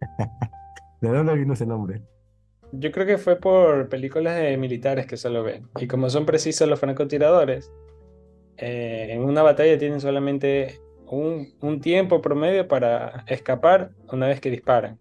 ¿De 1.00 1.08
dónde 1.08 1.34
vino 1.34 1.54
ese 1.54 1.66
nombre? 1.66 2.02
Yo 2.72 2.92
creo 2.92 3.06
que 3.06 3.18
fue 3.18 3.36
por 3.36 3.88
películas 3.88 4.36
de 4.36 4.56
militares 4.56 5.06
que 5.06 5.16
se 5.16 5.30
lo 5.30 5.42
ven. 5.42 5.68
Y 5.80 5.86
como 5.86 6.08
son 6.08 6.26
precisos 6.26 6.68
los 6.68 6.78
francotiradores, 6.78 7.72
eh, 8.58 9.08
en 9.10 9.22
una 9.22 9.42
batalla 9.42 9.78
tienen 9.78 10.00
solamente 10.00 10.80
un, 11.06 11.80
tiempo 11.80 12.20
promedio 12.20 12.68
para 12.68 13.24
escapar 13.26 13.90
una 14.12 14.28
vez 14.28 14.40
que 14.40 14.50
disparan. 14.50 14.98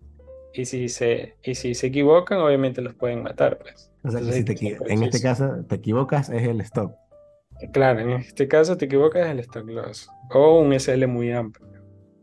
Y 0.53 0.65
si 0.65 0.89
se, 0.89 1.35
y 1.43 1.53
si 1.55 1.75
se 1.75 1.87
equivocan, 1.87 2.39
obviamente 2.39 2.81
los 2.81 2.95
pueden 2.95 3.21
matar. 3.21 3.59
Pues. 3.59 3.91
O 4.03 4.09
sea, 4.09 4.21
si 4.21 4.43
en 4.87 5.03
este 5.03 5.21
caso 5.21 5.63
te 5.67 5.75
equivocas, 5.75 6.29
es 6.29 6.47
el 6.47 6.61
stop. 6.61 6.93
Claro, 7.73 7.99
en 7.99 8.11
este 8.11 8.47
caso 8.47 8.77
te 8.77 8.85
equivocas, 8.85 9.27
es 9.27 9.31
el 9.31 9.39
stop 9.39 9.67
loss. 9.67 10.09
O 10.31 10.59
un 10.59 10.73
SL 10.79 11.05
muy 11.07 11.31
amplio. 11.31 11.68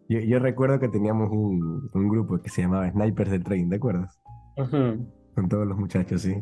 Yo, 0.08 0.38
recuerdo 0.38 0.78
que 0.78 0.88
teníamos 0.88 1.30
un, 1.30 1.90
grupo 1.92 2.38
que 2.40 2.48
se 2.48 2.62
llamaba 2.62 2.90
Snipers 2.90 3.30
del 3.30 3.42
Train, 3.42 3.68
¿de 3.68 3.76
acuerdas? 3.76 4.20
Con 4.56 5.48
todos 5.48 5.66
los 5.66 5.76
muchachos, 5.76 6.22
sí. 6.22 6.34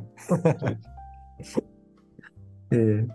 Eh, 2.70 3.06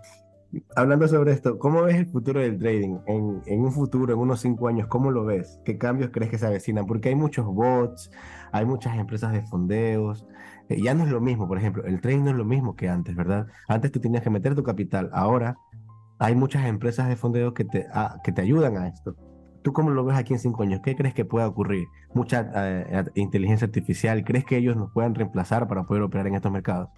hablando 0.74 1.06
sobre 1.06 1.32
esto, 1.32 1.58
¿cómo 1.58 1.82
ves 1.82 1.96
el 1.96 2.06
futuro 2.06 2.40
del 2.40 2.58
trading? 2.58 2.98
En, 3.06 3.60
un 3.60 3.72
futuro, 3.72 4.12
en 4.12 4.18
unos 4.18 4.40
cinco 4.40 4.66
años, 4.68 4.88
¿cómo 4.88 5.10
lo 5.10 5.24
ves? 5.24 5.60
¿Qué 5.64 5.78
cambios 5.78 6.10
crees 6.12 6.30
que 6.30 6.38
se 6.38 6.46
avecinan? 6.46 6.86
Porque 6.86 7.10
hay 7.10 7.14
muchos 7.14 7.46
bots, 7.46 8.10
hay 8.52 8.64
muchas 8.66 8.98
empresas 8.98 9.32
de 9.32 9.42
fondeos. 9.42 10.26
Eh, 10.68 10.82
ya 10.82 10.94
no 10.94 11.04
es 11.04 11.10
lo 11.10 11.20
mismo, 11.20 11.46
por 11.46 11.58
ejemplo, 11.58 11.84
el 11.84 12.00
trading 12.00 12.24
no 12.24 12.30
es 12.30 12.36
lo 12.36 12.44
mismo 12.44 12.74
que 12.74 12.88
antes, 12.88 13.14
¿verdad? 13.14 13.46
Antes 13.68 13.92
tú 13.92 14.00
tenías 14.00 14.24
que 14.24 14.30
meter 14.30 14.54
tu 14.56 14.64
capital, 14.64 15.10
ahora 15.12 15.56
hay 16.18 16.34
muchas 16.34 16.66
empresas 16.66 17.08
de 17.08 17.16
fondeo 17.16 17.54
que 17.54 17.64
te, 17.64 17.86
ah, 17.92 18.18
que 18.24 18.32
te 18.32 18.42
ayudan 18.42 18.76
a 18.76 18.88
esto. 18.88 19.14
¿Tú 19.62 19.72
cómo 19.72 19.90
lo 19.90 20.04
ves 20.04 20.16
aquí 20.16 20.32
en 20.32 20.38
cinco 20.38 20.62
años? 20.62 20.80
¿Qué 20.82 20.96
crees 20.96 21.14
que 21.14 21.24
pueda 21.24 21.46
ocurrir? 21.46 21.86
¿Mucha 22.14 22.50
eh, 22.54 23.04
inteligencia 23.14 23.66
artificial? 23.66 24.24
¿Crees 24.24 24.44
que 24.44 24.56
ellos 24.56 24.76
nos 24.76 24.90
puedan 24.92 25.14
reemplazar 25.14 25.68
para 25.68 25.84
poder 25.84 26.02
operar 26.02 26.26
en 26.26 26.34
estos 26.34 26.50
mercados? 26.50 26.88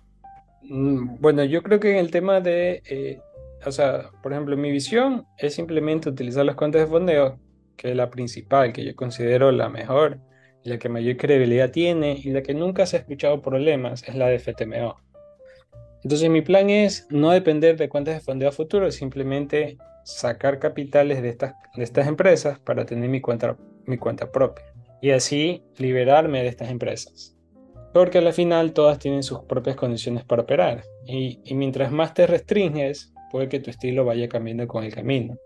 Mm, 0.62 1.20
bueno, 1.20 1.44
yo 1.44 1.62
creo 1.62 1.80
que 1.80 1.90
en 1.90 1.96
el 1.96 2.10
tema 2.10 2.40
de, 2.40 2.82
eh, 2.88 3.20
o 3.66 3.72
sea, 3.72 4.10
por 4.22 4.32
ejemplo, 4.32 4.56
mi 4.56 4.70
visión 4.70 5.26
es 5.38 5.54
simplemente 5.54 6.08
utilizar 6.08 6.44
las 6.44 6.54
cuentas 6.54 6.82
de 6.82 6.86
fondeo, 6.86 7.40
que 7.76 7.90
es 7.90 7.96
la 7.96 8.10
principal, 8.10 8.72
que 8.72 8.84
yo 8.84 8.94
considero 8.94 9.50
la 9.50 9.68
mejor, 9.68 10.20
la 10.62 10.78
que 10.78 10.88
mayor 10.88 11.16
credibilidad 11.16 11.72
tiene 11.72 12.20
y 12.22 12.30
la 12.30 12.42
que 12.42 12.54
nunca 12.54 12.86
se 12.86 12.96
ha 12.96 13.00
escuchado 13.00 13.42
problemas, 13.42 14.06
es 14.08 14.14
la 14.14 14.28
de 14.28 14.38
FTMO. 14.38 14.96
Entonces 16.04 16.30
mi 16.30 16.42
plan 16.42 16.70
es 16.70 17.06
no 17.10 17.30
depender 17.30 17.76
de 17.76 17.88
cuentas 17.88 18.14
de 18.14 18.20
fondeo 18.20 18.52
futuro, 18.52 18.90
simplemente 18.90 19.78
sacar 20.04 20.58
capitales 20.58 21.22
de 21.22 21.28
estas, 21.28 21.54
de 21.76 21.84
estas 21.84 22.06
empresas 22.06 22.58
para 22.58 22.84
tener 22.84 23.08
mi 23.08 23.20
cuenta, 23.20 23.56
mi 23.86 23.98
cuenta 23.98 24.30
propia 24.30 24.64
y 25.00 25.10
así 25.10 25.62
liberarme 25.78 26.42
de 26.42 26.48
estas 26.48 26.70
empresas. 26.70 27.36
Porque 27.92 28.18
al 28.18 28.32
final 28.32 28.72
todas 28.72 28.98
tienen 28.98 29.22
sus 29.22 29.40
propias 29.40 29.76
condiciones 29.76 30.24
para 30.24 30.42
operar 30.42 30.84
y, 31.06 31.40
y 31.44 31.54
mientras 31.54 31.92
más 31.92 32.14
te 32.14 32.26
restringes, 32.26 33.12
puede 33.30 33.48
que 33.48 33.60
tu 33.60 33.70
estilo 33.70 34.04
vaya 34.04 34.28
cambiando 34.28 34.66
con 34.66 34.84
el 34.84 34.94
camino. 34.94 35.36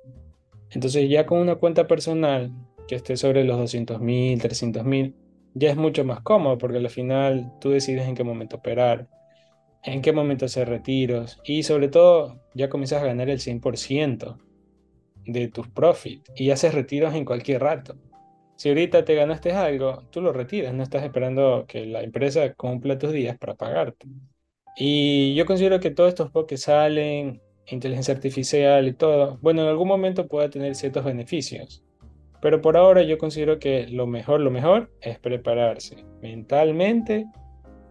Entonces 0.71 1.09
ya 1.09 1.27
con 1.27 1.39
una 1.39 1.57
cuenta 1.57 1.87
personal 1.87 2.53
que 2.87 2.97
esté 2.97 3.17
sobre 3.17 3.45
los 3.45 3.59
200 3.59 4.01
mil, 4.01 4.41
300 4.41 4.85
mil, 4.85 5.15
ya 5.55 5.71
es 5.71 5.77
mucho 5.77 6.05
más 6.05 6.21
cómodo 6.21 6.59
porque 6.59 6.79
al 6.79 6.91
final 6.91 7.53
tú 7.61 7.71
decides 7.71 8.07
en 8.07 8.15
qué 8.15 8.25
momento 8.25 8.57
operar, 8.57 9.09
en 9.83 10.03
qué 10.03 10.13
momento 10.13 10.45
hacer 10.45 10.69
retiros 10.69 11.41
y 11.45 11.63
sobre 11.63 11.89
todo 11.89 12.41
ya 12.55 12.69
comienzas 12.69 13.03
a 13.03 13.07
ganar 13.07 13.31
el 13.31 13.39
100% 13.39 14.37
de 15.27 15.49
tus 15.49 15.69
profits 15.69 16.31
y 16.37 16.51
haces 16.51 16.75
retiros 16.75 17.15
en 17.15 17.25
cualquier 17.25 17.63
rato. 17.63 17.97
Si 18.57 18.71
ahorita 18.71 19.05
te 19.05 19.15
ganaste 19.15 19.53
algo, 19.53 20.05
tú 20.11 20.23
lo 20.23 20.33
retiras, 20.33 20.73
no 20.73 20.83
estás 20.83 21.05
esperando 21.05 21.67
que 21.69 21.85
la 21.85 22.03
empresa 22.03 22.55
cumpla 22.55 22.99
tus 22.99 23.13
días 23.13 23.37
para 23.39 23.55
pagarte. 23.55 24.07
Y 24.77 25.35
yo 25.35 25.45
considero 25.47 25.81
que 25.81 25.91
todos 25.91 26.09
estos 26.11 26.31
que 26.47 26.57
salen, 26.57 27.41
inteligencia 27.67 28.15
artificial 28.15 28.87
y 28.89 28.93
todo, 28.93 29.39
bueno, 29.43 29.63
en 29.63 29.69
algún 29.69 29.89
momento 29.89 30.27
pueda 30.27 30.49
tener 30.49 30.75
ciertos 30.75 31.05
beneficios. 31.05 31.83
Pero 32.41 32.61
por 32.61 32.77
ahora 32.77 33.03
yo 33.03 33.19
considero 33.19 33.59
que 33.59 33.87
lo 33.89 34.07
mejor, 34.07 34.41
lo 34.41 34.51
mejor 34.51 34.91
es 35.01 35.19
prepararse 35.19 36.05
mentalmente 36.23 37.27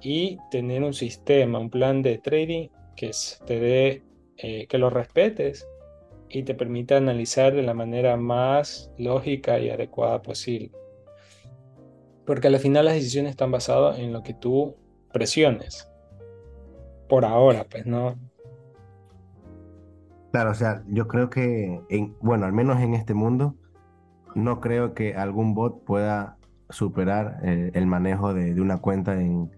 y 0.01 0.37
tener 0.51 0.83
un 0.83 0.93
sistema, 0.93 1.59
un 1.59 1.69
plan 1.69 2.01
de 2.01 2.17
trading 2.19 2.69
que 2.95 3.11
te 3.45 3.59
dé, 3.59 4.03
eh, 4.37 4.67
que 4.67 4.77
lo 4.77 4.89
respetes 4.89 5.67
y 6.35 6.43
te 6.43 6.53
permite 6.53 6.95
analizar 6.95 7.53
de 7.53 7.63
la 7.63 7.73
manera 7.73 8.17
más 8.17 8.91
lógica 8.97 9.57
y 9.57 9.69
adecuada 9.69 10.21
posible. 10.21 10.69
Porque 12.25 12.47
al 12.47 12.59
final 12.59 12.83
las 12.83 12.95
decisiones 12.95 13.31
están 13.31 13.51
basadas 13.51 13.99
en 13.99 14.11
lo 14.11 14.21
que 14.21 14.33
tú 14.33 14.75
presiones. 15.13 15.89
Por 17.07 17.23
ahora, 17.23 17.65
pues 17.69 17.85
no. 17.85 18.15
Claro, 20.33 20.51
o 20.51 20.55
sea, 20.55 20.83
yo 20.87 21.07
creo 21.07 21.29
que, 21.29 21.79
en, 21.87 22.17
bueno, 22.19 22.45
al 22.45 22.51
menos 22.51 22.81
en 22.81 22.95
este 22.95 23.13
mundo, 23.13 23.55
no 24.33 24.59
creo 24.59 24.93
que 24.93 25.15
algún 25.15 25.53
bot 25.53 25.85
pueda 25.85 26.37
superar 26.69 27.39
eh, 27.43 27.71
el 27.75 27.87
manejo 27.87 28.33
de, 28.33 28.59
una 28.59 28.79
cuenta 28.79 29.21
en, 29.21 29.49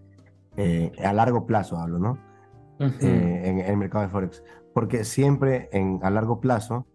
eh, 0.57 0.91
a 1.03 1.11
largo 1.11 1.47
plazo, 1.47 1.77
hablo, 1.77 1.97
¿no? 1.97 2.19
Eh, 2.79 3.41
en, 3.45 3.59
el 3.59 3.77
mercado 3.77 4.03
de 4.03 4.09
Forex. 4.09 4.43
Porque 4.73 5.03
siempre 5.03 5.69
en, 5.71 5.99
a 6.03 6.09
largo 6.09 6.39
plazo, 6.39 6.85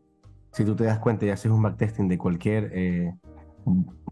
si 0.53 0.65
tú 0.65 0.77
te 0.77 0.85
das 0.85 0.99
cuenta 0.99 1.27
y 1.27 1.31
haces 1.31 1.51
un 1.51 1.63
backtesting 1.63 2.09
de 2.09 2.19
cualquier, 2.19 3.17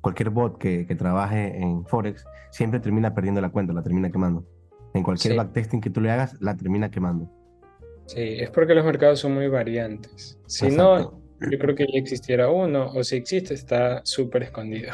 cualquier 0.00 0.30
bot 0.30 0.58
que, 0.58 0.86
que, 0.86 0.94
trabaje 0.94 1.60
en 1.60 1.86
Forex, 1.86 2.24
siempre 2.50 2.80
termina 2.80 3.14
perdiendo 3.14 3.40
la 3.40 3.50
cuenta, 3.50 3.72
la 3.72 3.82
termina 3.82 4.10
quemando. 4.10 4.44
En 4.94 5.02
cualquier 5.02 5.36
backtesting 5.36 5.80
que 5.80 5.90
tú 5.90 6.00
le 6.00 6.10
hagas, 6.10 6.40
la 6.40 6.56
termina 6.56 6.90
quemando. 6.90 7.30
Sí, 8.06 8.38
es 8.40 8.50
porque 8.50 8.74
los 8.74 8.84
mercados 8.84 9.20
son 9.20 9.34
muy 9.34 9.46
variantes. 9.46 10.40
Si 10.46 10.68
no, 10.68 11.20
yo 11.48 11.58
creo 11.58 11.74
que 11.76 11.86
ya 11.86 11.98
existiera 11.98 12.50
uno, 12.50 12.90
o 12.92 13.04
si 13.04 13.16
existe, 13.16 13.54
está 13.54 14.00
súper 14.04 14.44
escondido. 14.44 14.92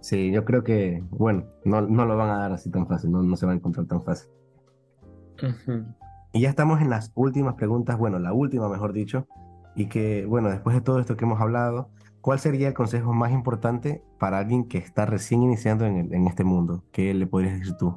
Sí, 0.00 0.30
yo 0.30 0.44
creo 0.44 0.62
que, 0.62 1.02
bueno, 1.10 1.48
no, 1.64 1.80
no, 1.80 2.04
lo 2.04 2.16
van 2.16 2.30
a 2.30 2.38
dar 2.38 2.52
así 2.52 2.70
tan 2.70 2.86
fácil, 2.86 3.10
no, 3.10 3.24
no 3.24 3.34
se 3.34 3.44
va 3.44 3.50
a 3.50 3.56
encontrar 3.56 3.86
tan 3.86 4.04
fácil. 4.04 4.30
Y 6.32 6.40
ya 6.40 6.50
estamos 6.50 6.80
en 6.80 6.90
las 6.90 7.12
últimas 7.14 7.54
preguntas, 7.54 7.96
bueno, 7.98 8.18
la 8.18 8.32
última, 8.32 8.68
mejor 8.68 8.92
dicho, 8.92 9.26
y 9.74 9.86
que, 9.86 10.26
bueno, 10.26 10.50
después 10.50 10.74
de 10.76 10.82
todo 10.82 11.00
esto 11.00 11.16
que 11.16 11.24
hemos 11.24 11.40
hablado, 11.40 11.90
¿cuál 12.20 12.38
sería 12.38 12.68
el 12.68 12.74
consejo 12.74 13.12
más 13.12 13.32
importante 13.32 14.02
para 14.18 14.38
alguien 14.38 14.68
que 14.68 14.78
está 14.78 15.06
recién 15.06 15.42
iniciando 15.42 15.86
en, 15.86 16.12
en 16.12 16.26
este 16.26 16.44
mundo? 16.44 16.84
¿Qué 16.92 17.14
le 17.14 17.26
podrías 17.26 17.58
decir 17.58 17.76
tú? 17.76 17.96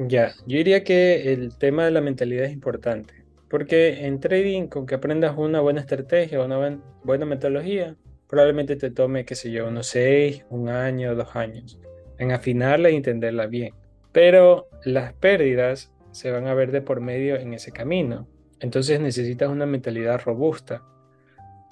Ya, 0.00 0.32
yo 0.46 0.58
diría 0.58 0.84
que 0.84 1.32
el 1.32 1.56
tema 1.56 1.84
de 1.84 1.90
la 1.90 2.00
mentalidad 2.00 2.44
es 2.44 2.52
importante, 2.52 3.24
porque 3.48 4.06
en 4.06 4.20
trading, 4.20 4.66
con 4.66 4.86
que 4.86 4.96
aprendas 4.96 5.36
una 5.36 5.60
buena 5.60 5.80
estrategia, 5.80 6.44
una 6.44 6.78
buena 7.02 7.24
metodología, 7.24 7.96
probablemente 8.28 8.76
te 8.76 8.90
tome, 8.90 9.24
qué 9.24 9.34
sé 9.34 9.50
yo, 9.50 9.68
unos 9.68 9.86
seis, 9.86 10.44
un 10.50 10.68
año, 10.68 11.14
dos 11.14 11.34
años, 11.34 11.78
en 12.18 12.32
afinarla 12.32 12.90
y 12.90 12.96
entenderla 12.96 13.46
bien. 13.46 13.72
Pero 14.12 14.68
las 14.84 15.12
pérdidas 15.14 15.92
se 16.16 16.30
van 16.30 16.46
a 16.46 16.54
ver 16.54 16.72
de 16.72 16.80
por 16.80 17.00
medio 17.00 17.36
en 17.36 17.52
ese 17.52 17.72
camino. 17.72 18.26
Entonces 18.60 18.98
necesitas 19.00 19.50
una 19.50 19.66
mentalidad 19.66 20.22
robusta, 20.24 20.82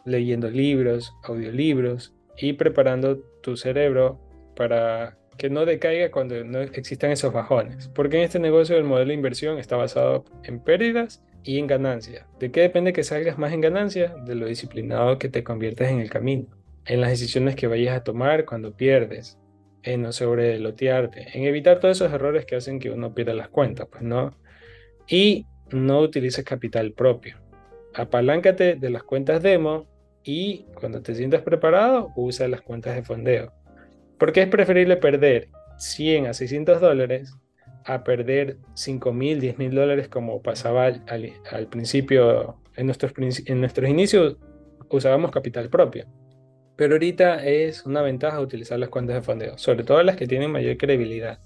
leyendo 0.04 0.50
libros, 0.50 1.14
audiolibros 1.24 2.12
y 2.36 2.52
preparando 2.52 3.18
tu 3.42 3.56
cerebro 3.56 4.20
para 4.54 5.16
que 5.38 5.48
no 5.48 5.64
decaiga 5.64 6.10
cuando 6.10 6.44
no 6.44 6.60
existan 6.60 7.10
esos 7.10 7.32
bajones. 7.32 7.88
Porque 7.88 8.18
en 8.18 8.24
este 8.24 8.38
negocio 8.38 8.76
el 8.76 8.84
modelo 8.84 9.08
de 9.08 9.14
inversión 9.14 9.58
está 9.58 9.76
basado 9.76 10.26
en 10.42 10.60
pérdidas 10.60 11.22
y 11.42 11.58
en 11.58 11.66
ganancias. 11.66 12.26
¿De 12.38 12.50
qué 12.50 12.60
depende 12.60 12.92
que 12.92 13.02
salgas 13.02 13.38
más 13.38 13.52
en 13.54 13.62
ganancias? 13.62 14.12
De 14.26 14.34
lo 14.34 14.46
disciplinado 14.46 15.18
que 15.18 15.30
te 15.30 15.42
conviertes 15.42 15.90
en 15.90 16.00
el 16.00 16.10
camino, 16.10 16.48
en 16.84 17.00
las 17.00 17.10
decisiones 17.10 17.56
que 17.56 17.66
vayas 17.66 17.96
a 17.96 18.04
tomar 18.04 18.44
cuando 18.44 18.76
pierdes, 18.76 19.38
en 19.84 20.02
no 20.02 20.12
sobrelotearte, 20.12 21.28
en 21.34 21.44
evitar 21.44 21.78
todos 21.78 21.98
esos 21.98 22.12
errores 22.12 22.46
que 22.46 22.56
hacen 22.56 22.78
que 22.78 22.90
uno 22.90 23.14
pierda 23.14 23.34
las 23.34 23.48
cuentas, 23.48 23.86
pues 23.90 24.02
no. 24.02 24.34
Y 25.06 25.46
no 25.70 26.00
utilices 26.00 26.44
capital 26.44 26.92
propio. 26.92 27.36
Apaláncate 27.94 28.76
de 28.76 28.90
las 28.90 29.02
cuentas 29.02 29.42
demo 29.42 29.86
y 30.22 30.64
cuando 30.74 31.02
te 31.02 31.14
sientas 31.14 31.42
preparado, 31.42 32.10
usa 32.16 32.48
las 32.48 32.62
cuentas 32.62 32.94
de 32.94 33.02
fondeo. 33.02 33.52
Porque 34.18 34.42
es 34.42 34.48
preferible 34.48 34.96
perder 34.96 35.48
100 35.78 36.26
a 36.28 36.34
600 36.34 36.80
dólares 36.80 37.34
a 37.84 38.02
perder 38.02 38.56
5 38.74 39.12
mil, 39.12 39.40
10 39.40 39.58
mil 39.58 39.74
dólares 39.74 40.08
como 40.08 40.40
pasaba 40.40 40.86
al, 40.86 41.66
principio, 41.68 42.56
en 42.76 42.86
nuestros, 42.86 43.12
en 43.46 43.60
nuestros 43.60 43.90
inicios 43.90 44.38
usábamos 44.88 45.30
capital 45.30 45.68
propio. 45.68 46.06
Pero 46.76 46.94
ahorita 46.94 47.44
es 47.44 47.86
una 47.86 48.02
ventaja 48.02 48.40
utilizar 48.40 48.78
las 48.78 48.88
cuentas 48.88 49.16
de 49.16 49.22
fondeo, 49.22 49.58
sobre 49.58 49.84
todo 49.84 50.02
las 50.02 50.16
que 50.16 50.26
tienen 50.26 50.50
mayor 50.50 50.76
credibilidad. 50.76 51.38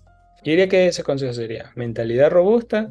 Yo 0.42 0.52
diría 0.52 0.68
que 0.68 0.86
ese 0.86 1.02
consejo 1.02 1.32
sería 1.32 1.72
mentalidad 1.74 2.30
robusta, 2.30 2.90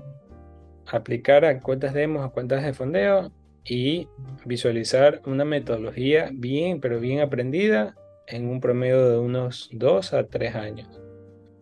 aplicar 0.85 1.45
a 1.45 1.59
cuentas 1.61 1.93
demos, 1.93 2.25
a 2.25 2.29
cuentas 2.29 2.63
de 2.63 2.73
fondeo 2.73 3.31
y 3.65 4.07
visualizar 4.45 5.21
una 5.25 5.45
metodología 5.45 6.29
bien, 6.31 6.79
pero 6.79 6.99
bien 6.99 7.21
aprendida 7.21 7.95
en 8.27 8.47
un 8.49 8.59
promedio 8.59 9.09
de 9.09 9.17
unos 9.17 9.69
2 9.71 10.13
a 10.13 10.27
3 10.27 10.55
años. 10.55 11.01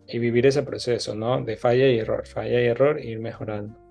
Y 0.08 0.18
vivir 0.18 0.46
ese 0.46 0.62
proceso, 0.62 1.14
¿no? 1.14 1.42
De 1.42 1.56
falla 1.56 1.88
y 1.88 1.98
error, 1.98 2.26
falla 2.26 2.60
y 2.60 2.66
error, 2.66 3.00
ir 3.00 3.18
mejorando. 3.18 3.85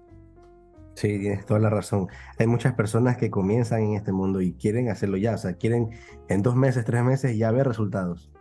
Sí, 0.95 1.19
tienes 1.19 1.45
toda 1.45 1.59
la 1.59 1.69
razón. 1.69 2.07
Hay 2.39 2.47
muchas 2.47 2.73
personas 2.73 3.17
que 3.17 3.29
comienzan 3.29 3.81
en 3.81 3.93
este 3.95 4.11
mundo 4.11 4.41
y 4.41 4.53
quieren 4.53 4.89
hacerlo 4.89 5.17
ya, 5.17 5.35
o 5.35 5.37
sea, 5.37 5.53
quieren 5.53 5.89
en 6.29 6.41
dos 6.41 6.55
meses, 6.55 6.85
tres 6.85 7.03
meses 7.03 7.37
ya 7.37 7.51
ver 7.51 7.67
resultados. 7.67 8.31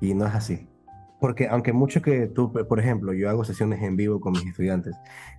Y 0.00 0.14
no 0.14 0.26
es 0.26 0.34
así. 0.34 0.68
Porque 1.20 1.48
aunque 1.48 1.72
mucho 1.72 2.02
que 2.02 2.26
tú, 2.26 2.52
por 2.52 2.80
ejemplo, 2.80 3.12
yo 3.12 3.30
hago 3.30 3.44
sesiones 3.44 3.82
en 3.82 3.96
vivo 3.96 4.20
con 4.20 4.32
mis 4.32 4.46
estudiantes, 4.46 4.96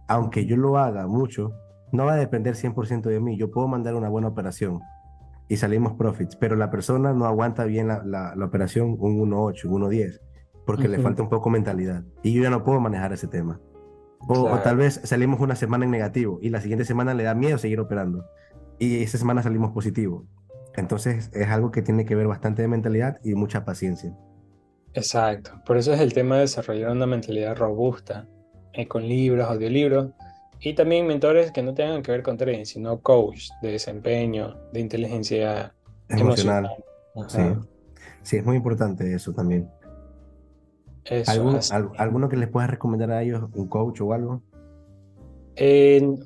aunque 0.08 0.46
yo 0.46 0.56
lo 0.56 0.78
haga 0.78 1.08
mucho, 1.08 1.52
no 1.92 2.06
va 2.06 2.14
a 2.14 2.18
depender 2.18 2.56
100% 2.56 3.02
de 3.02 3.20
mí. 3.20 3.38
Yo 3.38 3.52
puedo 3.52 3.68
mandar 3.68 3.96
una 3.96 4.08
buena 4.08 4.30
operación, 4.30 4.80
y 5.52 5.58
salimos 5.58 5.96
profits, 5.96 6.38
pero 6.38 6.56
la 6.56 6.72
persona 6.72 7.12
no 7.12 7.26
aguanta 7.26 7.66
bien 7.66 7.90
la, 7.90 8.02
la, 8.06 8.46
operación 8.46 8.96
un 8.98 9.20
1.8, 9.20 9.66
un 9.66 9.82
1.10, 9.82 10.22
porque 10.66 10.88
le 10.88 10.98
falta 11.00 11.24
un 11.24 11.28
poco 11.28 11.50
mentalidad. 11.50 12.06
Y 12.24 12.32
yo 12.32 12.42
ya 12.42 12.50
no 12.50 12.64
puedo 12.64 12.80
manejar 12.80 13.12
ese 13.12 13.28
tema. 13.28 13.60
O, 14.28 14.58
tal 14.60 14.78
vez 14.78 15.02
salimos 15.04 15.40
una 15.40 15.56
semana 15.56 15.86
en 15.86 15.92
negativo 15.92 16.40
y 16.42 16.50
la 16.50 16.62
siguiente 16.62 16.86
semana 16.86 17.14
le 17.14 17.24
da 17.24 17.34
miedo 17.34 17.58
seguir 17.58 17.80
operando. 17.80 18.26
Y 18.80 19.04
esa 19.04 19.18
semana 19.18 19.44
salimos 19.44 19.72
positivo. 19.72 20.26
Entonces 20.76 21.30
es 21.34 21.48
algo 21.50 21.72
que 21.72 21.82
tiene 21.82 22.06
que 22.06 22.16
ver 22.16 22.28
bastante 22.28 22.62
de 22.62 22.68
mentalidad 22.68 23.20
y 23.24 23.36
mucha 23.36 23.66
paciencia. 23.66 24.16
Exacto. 24.94 25.52
Por 25.66 25.78
eso 25.78 25.94
es 25.94 26.00
el 26.02 26.14
tema 26.14 26.36
de 26.36 26.42
desarrollar 26.42 26.92
una 26.92 27.06
mentalidad 27.06 27.56
robusta, 27.58 28.28
eh, 28.74 28.88
con 28.88 29.08
libros, 29.08 29.50
audiolibros, 29.50 30.12
y 30.60 30.74
también 30.74 31.08
mentores 31.08 31.52
que 31.52 31.64
no 31.64 31.74
tengan 31.74 32.04
que 32.04 32.12
ver 32.12 32.22
con 32.22 32.38
trading, 32.38 32.66
sino 32.66 33.00
coach 33.02 33.50
de 33.62 33.72
desempeño, 33.72 34.58
de 34.72 34.80
inteligencia 34.80 35.74
emocional. 36.08 36.70
Sí. 38.24 38.38
es 38.38 38.46
muy 38.46 38.58
importante 38.58 39.14
eso 39.14 39.34
también. 39.34 39.68
¿Algún, 41.28 41.60
¿Alguno 41.98 42.30
que 42.30 42.38
les 42.38 42.50
pueda 42.50 42.68
recomendar 42.68 43.12
a 43.12 43.24
ellos, 43.24 43.44
un 43.54 43.68
coach 43.68 44.02
o 44.02 44.14
algo? 44.14 44.44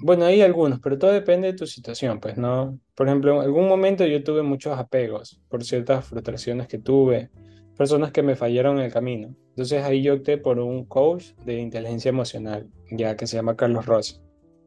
bueno, 0.02 0.26
hay 0.26 0.42
algunos, 0.42 0.80
pero 0.80 0.98
todo 0.98 1.12
depende 1.12 1.48
de 1.48 1.58
tu 1.58 1.68
situación, 1.68 2.20
pues, 2.20 2.38
¿no? 2.38 2.80
Por 2.94 3.08
ejemplo, 3.08 3.36
en 3.36 3.42
algún 3.42 3.68
momento 3.68 4.06
yo 4.06 4.24
tuve 4.24 4.44
muchos 4.44 4.78
apegos 4.78 5.42
por 5.50 5.64
ciertas 5.64 6.06
frustraciones 6.06 6.68
que 6.68 6.78
tuve, 6.78 7.30
personas 7.78 8.12
que 8.12 8.24
me 8.24 8.36
fallaron 8.36 8.78
en 8.78 8.86
el 8.86 8.94
camino. 8.94 9.36
Entonces 9.50 9.84
ahí 9.84 10.02
yo 10.02 10.16
opté 10.16 10.38
por 10.38 10.60
un 10.60 10.86
coach 10.86 11.34
de 11.46 11.60
inteligencia 11.60 12.10
emocional, 12.10 12.68
ya 12.92 13.16
que 13.16 13.28
se 13.28 13.38
llama 13.38 13.56
Carlos 13.56 13.86
Rossi. 13.86 14.20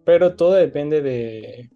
Pero 0.05 0.35
todo 0.35 0.55
depende 0.55 1.03
de, 1.03 1.71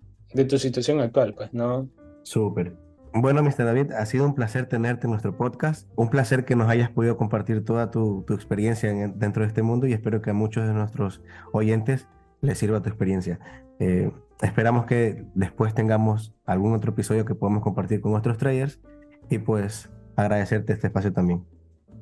tu 0.45 0.59
situación 0.59 1.01
actual, 1.01 1.35
pues, 1.35 1.53
¿no? 1.53 1.89
Súper. 2.23 2.75
Bueno, 3.15 3.43
Mr. 3.43 3.67
David, 3.67 3.93
ha 3.93 4.07
sido 4.07 4.25
un 4.25 4.35
placer 4.35 4.67
tenerte 4.67 5.07
en 5.07 5.11
nuestro 5.11 5.37
podcast. 5.37 5.87
Un 5.97 6.09
placer 6.09 6.47
que 6.47 6.57
nos 6.57 6.71
hayas 6.71 6.89
podido 6.89 7.19
compartir 7.19 7.63
toda 7.63 7.91
tu, 7.91 8.25
experiencia 8.31 8.91
dentro 9.15 9.43
de 9.43 9.49
este 9.49 9.63
mundo 9.63 9.87
y 9.87 9.93
espero 9.93 10.23
que 10.23 10.31
a 10.31 10.33
muchos 10.33 10.67
de 10.67 10.73
nuestros 10.73 11.21
oyentes 11.53 12.09
les 12.41 12.57
sirva 12.57 12.81
tu 12.81 12.89
experiencia. 12.89 13.39
Eh, 13.81 14.11
esperamos 14.41 14.87
que 14.87 15.25
después 15.35 15.75
tengamos 15.75 16.33
algún 16.47 16.73
otro 16.73 16.93
episodio 16.93 17.27
que 17.27 17.35
podamos 17.35 17.63
compartir 17.63 18.01
con 18.01 18.13
nuestros 18.13 18.39
traders 18.39 18.81
y 19.29 19.39
pues 19.39 19.91
agradecerte 20.17 20.73
este 20.73 20.87
espacio 20.87 21.13
también. 21.13 21.45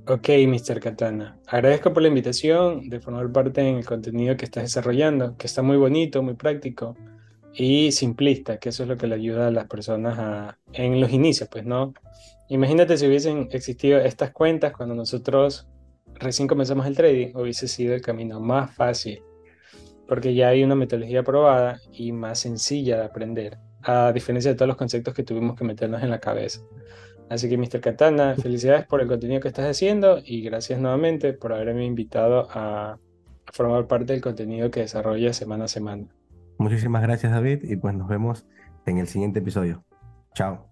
Ok, 0.06 0.28
Mr. 0.46 0.78
Katana. 0.78 1.38
Agradezco 1.48 1.92
por 1.92 2.02
la 2.02 2.08
invitación 2.08 2.88
de 2.88 3.00
formar 3.00 3.30
parte 3.32 3.60
en 3.60 3.76
el 3.76 3.84
contenido 3.84 4.36
que 4.36 4.44
estás 4.44 4.62
desarrollando, 4.62 5.36
que 5.36 5.48
está 5.48 5.62
muy 5.62 5.76
bonito, 5.76 6.22
muy 6.22 6.34
práctico 6.34 6.96
y 7.54 7.92
simplista, 7.92 8.58
que 8.58 8.68
eso 8.68 8.84
es 8.84 8.88
lo 8.88 8.96
que 8.96 9.06
le 9.06 9.16
ayuda 9.16 9.48
a 9.48 9.50
las 9.50 9.66
personas 9.66 10.56
en 10.72 11.00
los 11.00 11.12
inicios, 11.12 11.48
pues, 11.50 11.64
¿no? 11.64 11.94
Imagínate 12.48 12.96
si 12.96 13.06
hubiesen 13.06 13.48
existido 13.52 13.98
estas 13.98 14.32
cuentas 14.32 14.72
cuando 14.72 14.94
nosotros 14.94 15.68
recién 16.14 16.48
comenzamos 16.48 16.86
el 16.86 16.96
trading, 16.96 17.34
hubiese 17.34 17.68
sido 17.68 17.94
el 17.94 18.02
camino 18.02 18.40
más 18.40 18.74
fácil, 18.74 19.22
porque 20.06 20.34
ya 20.34 20.48
hay 20.48 20.64
una 20.64 20.74
metodología 20.74 21.22
probada 21.22 21.80
y 21.92 22.12
más 22.12 22.40
sencilla 22.40 22.98
de 22.98 23.04
aprender, 23.04 23.58
a 23.82 24.12
diferencia 24.12 24.50
de 24.50 24.56
todos 24.56 24.68
los 24.68 24.76
conceptos 24.76 25.14
que 25.14 25.22
tuvimos 25.22 25.56
que 25.56 25.64
meternos 25.64 26.02
en 26.02 26.10
la 26.10 26.20
cabeza. 26.20 26.60
Así 27.28 27.48
que, 27.48 27.56
Mr. 27.56 27.80
Katana, 27.80 28.34
felicidades 28.34 28.86
por 28.86 29.00
el 29.00 29.06
contenido 29.06 29.40
que 29.40 29.48
estás 29.48 29.66
haciendo 29.66 30.20
y 30.24 30.42
gracias 30.42 30.80
nuevamente 30.80 31.32
por 31.32 31.52
haberme 31.52 31.84
invitado 31.84 32.48
a 32.50 32.98
formar 33.52 33.86
parte 33.86 34.12
del 34.12 34.20
contenido 34.20 34.70
que 34.70 34.80
desarrolla 34.80 35.32
semana 35.32 35.66
a 35.66 35.68
semana. 35.68 36.08
Muchísimas 36.60 37.00
gracias, 37.00 37.32
David, 37.32 37.60
y 37.62 37.76
pues 37.76 37.94
nos 37.94 38.06
vemos 38.06 38.46
en 38.84 38.98
el 38.98 39.06
siguiente 39.06 39.38
episodio. 39.38 39.82
Chao. 40.34 40.69